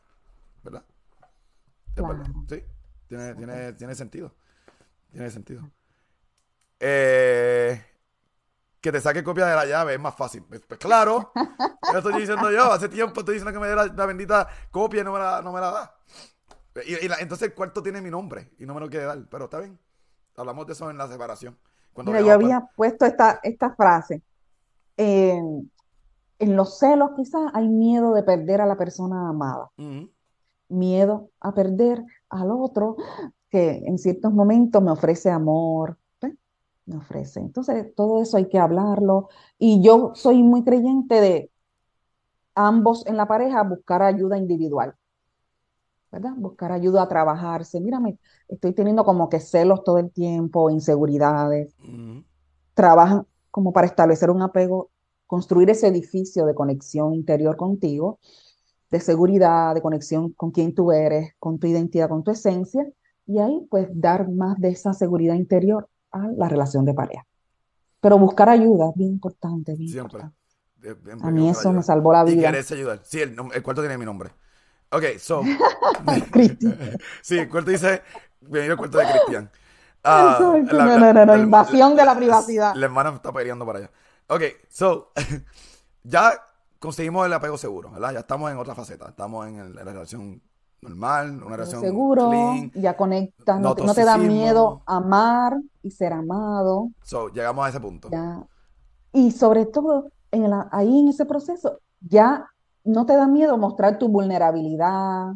[0.62, 0.84] ¿Verdad?
[1.94, 2.08] Es Claro.
[2.18, 2.26] verdad.
[2.48, 2.62] Sí,
[3.08, 4.34] tiene, tiene, tiene sentido.
[5.16, 5.62] Tiene sentido.
[6.78, 7.82] Eh,
[8.82, 10.44] que te saque copia de la llave es más fácil.
[10.46, 11.32] Pues, pues claro,
[11.88, 12.70] eso estoy diciendo yo.
[12.70, 15.40] Hace tiempo estoy diciendo que me dé la, la bendita copia y no me la,
[15.40, 15.94] no me la da.
[16.86, 19.18] Y, y la- entonces el cuarto tiene mi nombre y no me lo quiere dar.
[19.30, 19.78] Pero está bien.
[20.36, 21.56] Hablamos de eso en la separación.
[21.94, 24.20] Cuando Mira, yo había puesto esta, esta frase.
[24.98, 25.40] Eh,
[26.40, 29.70] en los celos quizás hay miedo de perder a la persona amada,
[30.68, 32.96] miedo a perder al otro
[33.50, 35.98] que en ciertos momentos me ofrece amor,
[36.86, 37.40] me ofrece.
[37.40, 39.28] Entonces, todo eso hay que hablarlo.
[39.58, 41.50] Y yo soy muy creyente de
[42.54, 44.94] ambos en la pareja buscar ayuda individual.
[46.10, 46.32] ¿verdad?
[46.36, 47.80] Buscar ayuda a trabajarse.
[47.80, 48.18] Mírame,
[48.48, 51.74] estoy teniendo como que celos todo el tiempo, inseguridades.
[52.74, 54.90] Trabajan como para establecer un apego,
[55.26, 58.18] construir ese edificio de conexión interior contigo,
[58.90, 62.86] de seguridad, de conexión con quien tú eres, con tu identidad, con tu esencia,
[63.26, 67.26] y ahí pues dar más de esa seguridad interior a la relación de pareja.
[68.00, 69.74] Pero buscar ayuda es bien importante.
[69.74, 70.22] Bien Siempre.
[71.22, 72.36] a mí eso me salvó la vida.
[72.36, 73.00] Y querés ayudar.
[73.04, 74.30] Sí, el, el cuarto tiene mi nombre.
[74.90, 75.42] Ok, so.
[77.22, 78.02] sí, el cuarto dice.
[78.40, 79.50] Bienvenido al cuarto de Cristian.
[80.04, 82.74] Uh, no, no, no, no, invasión de la privacidad.
[82.76, 83.90] La hermana está peleando para allá.
[84.28, 85.12] Ok, so.
[86.04, 86.32] ya
[86.78, 88.12] conseguimos el apego seguro, ¿verdad?
[88.12, 89.08] Ya estamos en otra faceta.
[89.08, 90.40] Estamos en, la relación
[90.88, 92.30] normal, una relación seguro,
[92.74, 96.90] ya conectas, no, te da miedo amar y ser amado.
[97.02, 98.08] So, llegamos a ese punto.
[98.10, 98.46] Ya.
[99.12, 102.50] Y sobre todo, en ahí en ese proceso, ya
[102.84, 105.34] no te da miedo mostrar tu vulnerabilidad,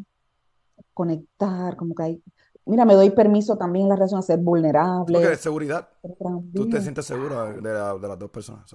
[0.94, 2.22] conectar, como que hay...
[2.66, 5.14] Mira, me doy permiso también en la relación a ser vulnerable.
[5.14, 5.88] Porque de seguridad.
[6.54, 8.72] Tú te sientes seguro de, las dos personas.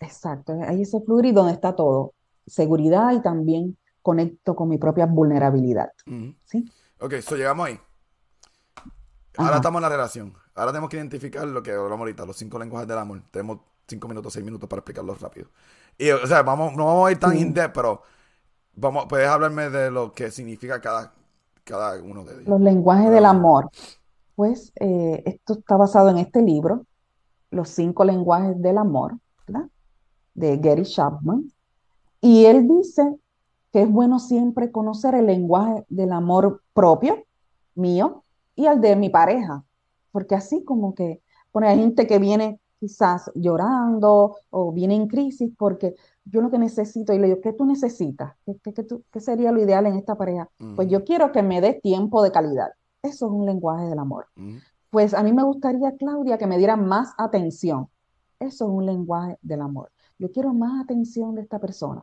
[0.00, 2.14] Exacto, ahí ese fluir y donde está todo.
[2.46, 3.76] Seguridad y también
[4.06, 5.90] conecto con mi propia vulnerabilidad.
[6.44, 6.70] ¿Sí?
[7.00, 7.80] Ok, so llegamos ahí.
[9.36, 10.32] Ahora estamos en la relación.
[10.54, 13.20] Ahora tenemos que identificar lo que hablamos ahorita, los cinco lenguajes del amor.
[13.32, 15.48] Tenemos cinco minutos, seis minutos para explicarlo rápido.
[15.98, 18.02] Y, o sea, vamos, no vamos a ir tan in depth, pero
[18.78, 21.14] Vamos, ¿Puedes hablarme de lo que significa cada,
[21.64, 22.46] cada uno de ellos?
[22.46, 23.70] Los lenguajes del amor.
[24.34, 26.84] Pues eh, esto está basado en este libro,
[27.50, 29.70] Los cinco lenguajes del amor, ¿verdad?
[30.34, 31.50] De Gary Chapman.
[32.20, 33.16] Y él dice
[33.76, 37.26] que es bueno siempre conocer el lenguaje del amor propio,
[37.74, 38.24] mío,
[38.54, 39.66] y el de mi pareja.
[40.12, 41.20] Porque así como que,
[41.52, 46.58] bueno, hay gente que viene quizás llorando o viene en crisis porque yo lo que
[46.58, 48.32] necesito, y le digo, ¿qué tú necesitas?
[49.12, 50.48] ¿Qué, sería lo ideal en esta pareja?
[50.74, 52.70] Pues yo quiero que me dé tiempo de calidad.
[53.02, 54.24] Eso es un lenguaje del amor.
[54.88, 57.88] Pues a mí me gustaría, Claudia, que me diera más atención.
[58.40, 59.90] Eso es un lenguaje del amor.
[60.18, 62.02] Yo quiero más atención de esta persona.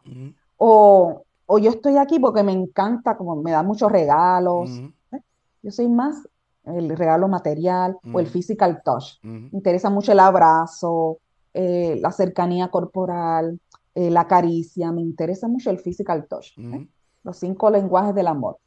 [0.58, 4.70] o, o, yo estoy aquí porque me encanta, como me da muchos regalos.
[5.12, 5.22] ¿eh?
[5.62, 6.28] Yo soy más
[6.66, 9.20] el regalo material o el physical touch.
[9.22, 11.20] Me interesa mucho el abrazo,
[11.54, 13.60] eh, la cercanía corporal,
[13.96, 16.88] eh, la caricia, me interesa mucho el physical touch, ¿eh?
[17.24, 18.58] los cinco lenguajes del amor,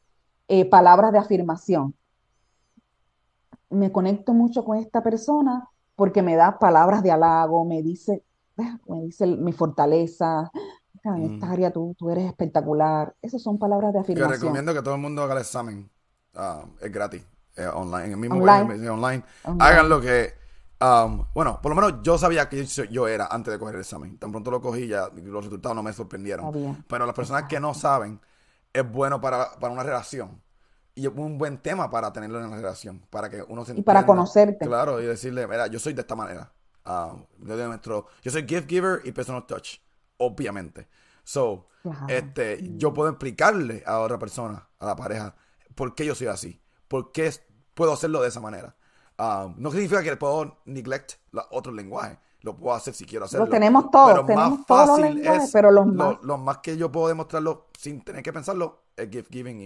[0.71, 1.95] palabras de afirmación.
[3.71, 8.23] Me conecto mucho con esta persona porque me da palabras de halago, me dice,
[8.87, 10.53] me dice mi fortaleza,
[11.15, 13.15] en esta área tú, tú, eres espectacular.
[13.23, 14.31] Esas son palabras de afirmación.
[14.31, 15.91] Te recomiendo que todo el mundo haga el examen.
[16.35, 17.23] Ah, es gratis.
[17.75, 18.07] online.
[18.07, 18.91] En el mismo online.
[18.91, 19.25] online.
[19.59, 20.35] Hagan lo que
[20.79, 24.19] Um, bueno, por lo menos yo sabía que yo, era antes de coger el examen.
[24.19, 26.85] Tan pronto lo cogí ya los resultados no me sorprendieron.
[26.87, 28.21] Pero las personas que no saben,
[28.73, 30.43] es bueno para, una relación.
[30.95, 33.03] Y es un buen tema para tenerlo en la relación.
[33.11, 34.67] Para que uno se Y para conocerte.
[34.67, 36.53] Claro, y decirle, mira, yo soy de esta manera.
[36.85, 39.79] Yo, yo soy gift giver y personal touch.
[40.19, 40.89] Obviamente.
[41.25, 41.67] So,
[42.09, 45.35] este, yo puedo explicarle a otra persona, a la pareja,
[45.75, 46.61] por qué yo soy así.
[46.89, 47.33] Por qué
[47.75, 48.77] puedo hacerlo de esa manera.
[49.19, 51.15] Um, no significa que puedo neglect
[51.51, 52.19] otro lenguaje.
[52.43, 53.47] Lo puedo hacer si quiero hacerlo.
[53.47, 54.13] Lo tenemos todos.
[54.13, 55.51] Pero tenemos más fácil es.
[55.53, 56.19] Pero los más.
[56.23, 59.61] Lo, más que yo puedo demostrarlo sin tener que pensarlo es gift giving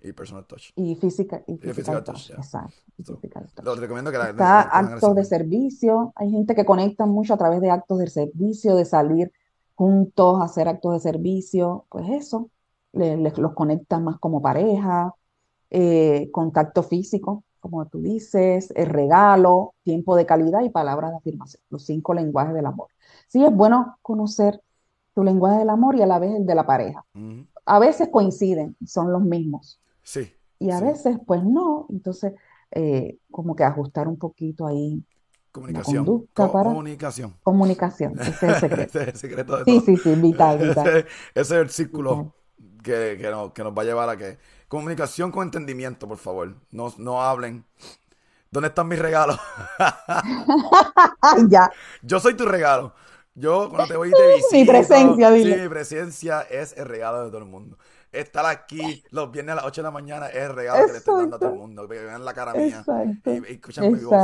[0.00, 0.70] y, personal touch.
[0.76, 2.30] Y physical, y physical, touch.
[2.30, 2.74] Exacto.
[3.62, 6.12] Lo recomiendo que la, Está actos de servicio.
[6.16, 9.32] Hay gente que conecta mucho a través de actos de servicio, de salir
[9.74, 11.86] juntos hacer actos de servicio.
[11.88, 12.50] Pues eso,
[12.92, 15.14] les, los conecta más como pareja.
[15.70, 21.62] Eh, contacto físico como tú dices, el regalo, tiempo de calidad y palabras de afirmación,
[21.70, 22.88] los cinco lenguajes del amor.
[23.28, 24.60] Sí, es bueno conocer
[25.14, 27.04] tu lenguaje del amor y a la vez el de la pareja.
[27.64, 29.80] A veces coinciden, son los mismos.
[30.02, 30.32] Sí.
[30.58, 31.86] Y a veces, pues no.
[31.90, 32.34] Entonces,
[32.72, 35.00] eh, como que ajustar un poquito ahí.
[35.52, 36.26] Comunicación.
[36.34, 37.36] comunicación.
[37.42, 38.18] Comunicación.
[38.18, 38.98] Ese es el secreto.
[38.98, 40.88] ese es el secreto de sí, Sí, sí, vital, vital.
[40.88, 42.34] Ese, es el círculo
[42.82, 44.38] que, que, que nos va a llevar a que
[44.72, 46.54] Comunicación con entendimiento, por favor.
[46.70, 47.66] No, no hablen.
[48.50, 49.38] ¿Dónde están mis regalos?
[51.50, 51.70] ya.
[52.00, 52.94] Yo soy tu regalo.
[53.34, 54.56] Yo cuando te voy y te visito.
[54.56, 55.56] mi presencia, dile.
[55.56, 57.76] Sí, mi presencia es el regalo de todo el mundo.
[58.12, 60.98] Estar aquí los viernes a las 8 de la mañana es el regalo que le
[60.98, 61.88] estoy dando a todo el mundo.
[61.88, 62.84] Que vean la cara mía.
[63.24, 64.14] Y, y escuchan mi voz.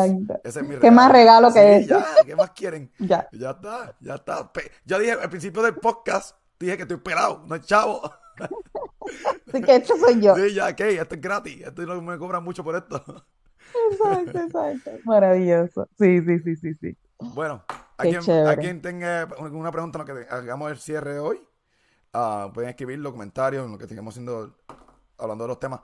[0.45, 0.81] Ese es mi regalo.
[0.81, 1.87] ¿Qué más regalo que es?
[1.87, 2.93] Ya, ¿qué más quieren?
[2.99, 3.27] ya.
[3.33, 4.51] Ya está, ya está.
[4.85, 8.03] Ya dije al principio del podcast, dije que estoy pelado, no es chavo.
[9.49, 10.37] Así que esto soy yo.
[10.37, 10.97] Sí, ya, ¿qué?
[11.01, 11.67] Esto es gratis.
[11.67, 13.03] Esto no me cobran mucho por esto.
[13.91, 14.91] Exacto, exacto.
[15.05, 15.89] Maravilloso.
[15.99, 16.97] Sí, sí, sí, sí, sí.
[17.19, 17.65] Bueno,
[17.97, 21.41] a quien, a quien tenga alguna pregunta lo que hagamos el cierre hoy,
[22.13, 24.55] ah, pueden escribir los comentarios en lo que estemos haciendo,
[25.19, 25.81] hablando de los temas.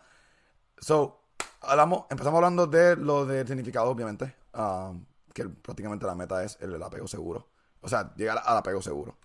[0.79, 1.21] So,
[1.61, 4.93] hablamos, empezamos hablando de lo del significado, obviamente, ah,
[5.33, 7.49] que prácticamente la meta es el, el apego seguro.
[7.81, 9.17] O sea, llegar al apego seguro.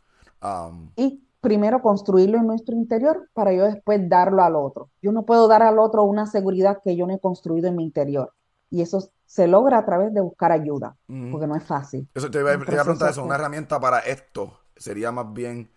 [0.41, 4.89] Um, Y primero construirlo en nuestro interior para yo después darlo al otro.
[5.01, 7.83] Yo no puedo dar al otro una seguridad que yo no he construido en mi
[7.83, 8.33] interior.
[8.69, 11.31] Y eso se logra a través de buscar ayuda, Ujú.
[11.31, 12.07] porque no es fácil.
[12.13, 13.23] Eso te iba, a- te iba a preguntar eso.
[13.23, 15.71] Una que- herramienta para esto sería más bien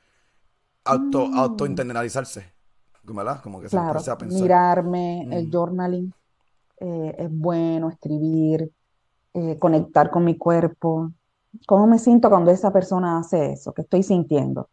[0.84, 1.34] auto, Mm.
[1.38, 2.52] auto-internalizarse.
[3.04, 3.42] ¿Verdad?
[3.42, 4.42] Como que Claro, sentarse a pensar.
[4.42, 5.50] mirarme, el Mm.
[5.50, 6.14] journaling
[6.80, 8.70] eh, es bueno, escribir,
[9.34, 11.12] eh, conectar con mi cuerpo.
[11.66, 13.72] ¿Cómo me siento cuando esa persona hace eso?
[13.74, 14.70] ¿Qué estoy sintiendo?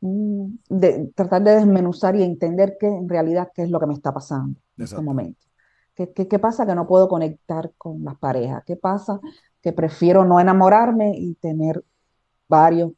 [0.00, 3.94] Mm, de, tratar de desmenuzar y entender qué en realidad qué es lo que me
[3.94, 5.46] está pasando en este momento.
[5.94, 8.62] ¿Qué, qué, qué pasa que no puedo conectar con las parejas?
[8.66, 9.20] ¿Qué pasa
[9.62, 11.84] que prefiero no enamorarme y tener
[12.48, 12.92] varios,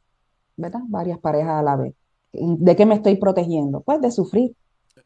[0.57, 0.81] ¿verdad?
[0.89, 1.95] Varias parejas a la vez?
[2.33, 3.81] ¿De qué me estoy protegiendo?
[3.81, 4.55] Pues de sufrir.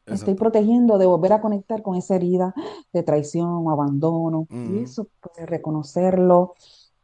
[0.07, 2.53] Me estoy protegiendo de volver a conectar con esa herida
[2.91, 4.47] de traición abandono.
[4.49, 6.55] Y eso, pues, reconocerlo.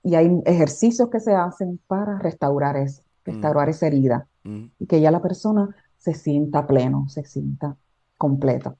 [0.03, 4.27] Y hay ejercicios que se hacen para restaurar eso, restaurar esa herida.
[4.43, 7.75] Y que ya la persona se sienta pleno, se sienta
[8.17, 8.75] completa.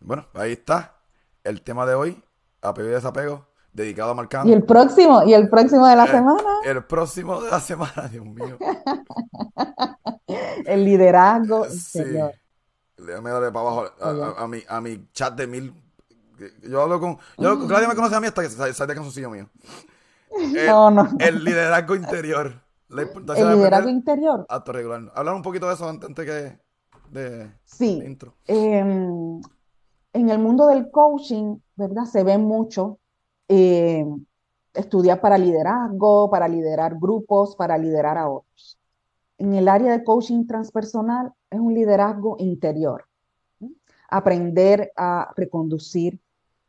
[0.00, 0.96] Bueno, ahí está
[1.44, 2.22] el tema de hoy,
[2.60, 3.46] apego y desapego,
[3.78, 4.52] dedicado a Y Marcano.
[4.52, 8.24] el próximo, y el próximo de la Eh, semana, El próximo de la semana, Dios
[8.26, 8.58] mío.
[10.66, 12.02] el liderazgo Sí.
[12.96, 14.22] Déjame darle para abajo a, Oye.
[14.22, 15.72] a- a mi, a mi chat de mil.
[16.62, 17.16] Yo hablo con.
[17.38, 19.48] Yo, hablo- Claudia me conoce a mí hasta que sale sale de canzoncillo mío.
[20.30, 22.60] El, No, no, el liderazgo interior.
[22.88, 24.46] La importancia El de liderazgo interior.
[24.48, 25.12] a autorregularnos.
[25.16, 26.58] Hablar un poquito de eso antes antes que
[27.10, 28.02] de Sí.
[28.04, 28.34] intro.
[28.46, 29.40] Em,
[30.12, 32.04] en el mundo del coaching, ¿verdad?
[32.04, 32.98] Se ve mucho
[33.48, 34.04] eh,
[34.74, 38.78] estudiar para liderazgo, para liderar grupos, para liderar a otros.
[39.38, 43.06] En el área de coaching transpersonal es un liderazgo interior.
[44.10, 46.20] Aprender a reconducir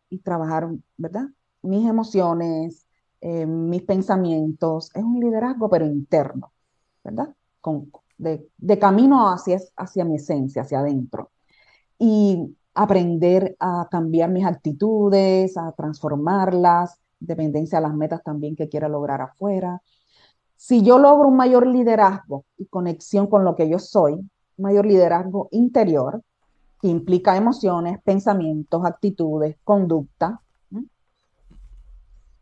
[0.09, 1.27] y trabajar, ¿verdad?
[1.61, 2.85] Mis emociones,
[3.21, 4.91] eh, mis pensamientos.
[4.93, 6.51] Es un liderazgo, pero interno,
[7.03, 7.35] ¿verdad?
[7.61, 11.31] Con, de, de camino hacia, hacia mi esencia, hacia adentro
[11.99, 18.87] y aprender a cambiar mis actitudes, a transformarlas, dependencia a las metas también que quiera
[18.87, 19.81] lograr afuera.
[20.55, 24.17] Si yo logro un mayor liderazgo y conexión con lo que yo soy,
[24.57, 26.23] mayor liderazgo interior,
[26.81, 30.39] que implica emociones, pensamientos, actitudes, conducta,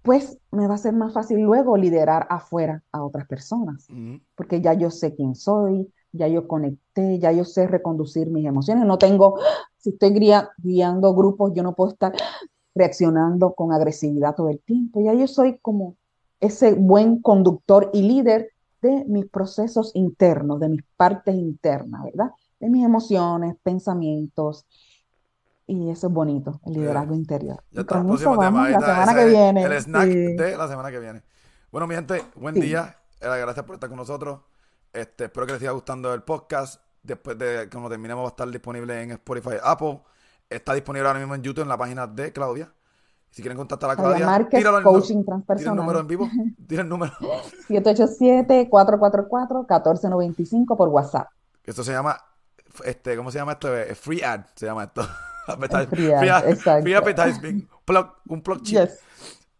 [0.03, 3.87] pues me va a ser más fácil luego liderar afuera a otras personas
[4.35, 8.85] porque ya yo sé quién soy, ya yo conecté, ya yo sé reconducir mis emociones.
[8.85, 9.39] No tengo,
[9.77, 12.13] si estoy guía- guiando grupos, yo no puedo estar
[12.75, 14.99] reaccionando con agresividad todo el tiempo.
[15.01, 15.95] Ya yo soy como
[16.39, 18.49] ese buen conductor y líder
[18.81, 22.31] de mis procesos internos, de mis partes internas, ¿verdad?
[22.59, 24.65] De mis emociones, pensamientos.
[25.65, 27.61] Y eso es bonito, el liderazgo interior.
[27.71, 29.63] Ya está, con eso vamos la semana que viene.
[29.63, 30.35] El snack Sí.
[30.35, 31.23] de la semana que viene.
[31.71, 32.61] Bueno, mi gente, buen Sí.
[32.61, 32.95] día.
[33.19, 34.39] Gracias por estar con nosotros.
[34.97, 36.81] Este, espero que les siga gustando el podcast.
[37.03, 40.01] Después de que cuando terminemos va a estar disponible en Spotify, Apple.
[40.49, 42.73] Está disponible ahora mismo en YouTube en la página de Claudia.
[43.29, 46.07] Si quieren contactar a Claudia Márquez, tíralo coaching nu- tira el número en transpersonal.
[46.07, 46.29] vivo.
[46.67, 47.13] Tira el número.
[49.47, 51.27] 787-444-1495 por WhatsApp.
[51.63, 52.17] Esto se llama,
[52.85, 53.75] este, ¿cómo se llama esto?
[53.77, 55.03] Eh, Free ad, se llama esto.
[55.47, 55.87] Free ad,
[56.19, 56.81] free ad- exacto.
[56.83, 57.69] free advertising.
[57.85, 58.79] Plug, un plug chip.
[58.79, 58.99] Yes.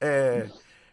[0.01, 0.51] Eh,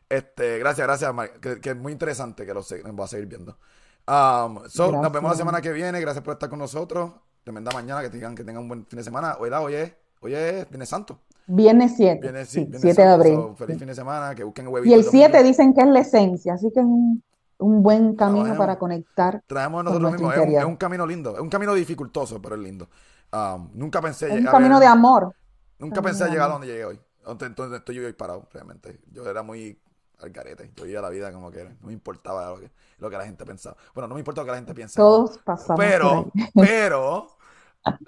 [0.09, 3.27] este, gracias, gracias, Mar- que, que es muy interesante que lo se- va a seguir
[3.27, 3.59] viendo.
[4.07, 6.01] Um, so, nos vemos la semana que viene.
[6.01, 7.13] Gracias por estar con nosotros.
[7.43, 9.37] Tremenda mañana, que tengan, que tengan un buen fin de semana.
[9.39, 11.21] Hoy, hoy es, hoy es Viernes Santo.
[11.47, 12.21] Viernes 7.
[12.23, 13.35] Viene, sí, Sí, Viernes 7 de abril.
[13.35, 13.79] So, feliz Sí.
[13.81, 15.11] fin de semana, que busquen Y el el domingo.
[15.11, 17.23] 7 dicen que es la esencia, así que es un,
[17.59, 18.59] un buen camino Trabajemos.
[18.59, 20.35] para conectar Traemos nosotros mismos.
[20.35, 21.35] Es un, es un camino lindo.
[21.35, 22.89] Es un camino dificultoso, pero es lindo.
[23.33, 25.35] Um, nunca pensé Es un camino de amor.
[25.79, 27.01] Nunca camino pensé llegar a donde llegué hoy.
[27.27, 29.01] Entonces estoy yo hoy parado, realmente.
[29.13, 29.79] Yo era muy
[30.21, 30.71] al garete.
[30.77, 33.45] Yo vivía la vida como que no me importaba lo que, lo que la gente
[33.45, 33.77] pensaba.
[33.95, 34.97] Bueno, no me importa lo que la gente piensa.
[34.97, 37.37] Todos pasamos por Pero, pero,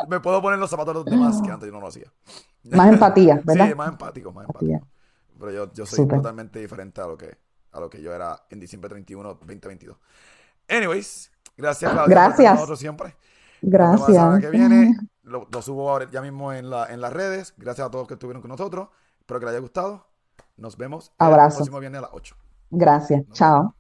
[0.09, 2.13] me puedo poner los zapatos de los demás que antes yo no lo hacía.
[2.65, 3.69] Más empatía, ¿verdad?
[3.69, 4.75] Sí, más empático, más Empatía.
[4.77, 4.97] empático.
[5.39, 7.37] Pero yo, yo soy totalmente diferente a lo que
[7.73, 9.97] a lo que yo era en diciembre 31, 2022.
[10.69, 12.55] Anyways, gracias Claudia por Gracias.
[12.55, 13.15] nosotros siempre.
[13.61, 14.41] Vemos la semana Gracias.
[14.41, 14.97] que viene.
[15.27, 17.53] Lo, lo subo ahora ya mismo en, la, en las redes.
[17.57, 18.89] Gracias a todos que estuvieron con nosotros.
[19.19, 20.07] Espero que les haya gustado.
[20.57, 21.57] Nos vemos el Abrazo.
[21.59, 22.35] próximo viernes a las 8.
[22.71, 23.25] Gracias.
[23.33, 23.75] Chao.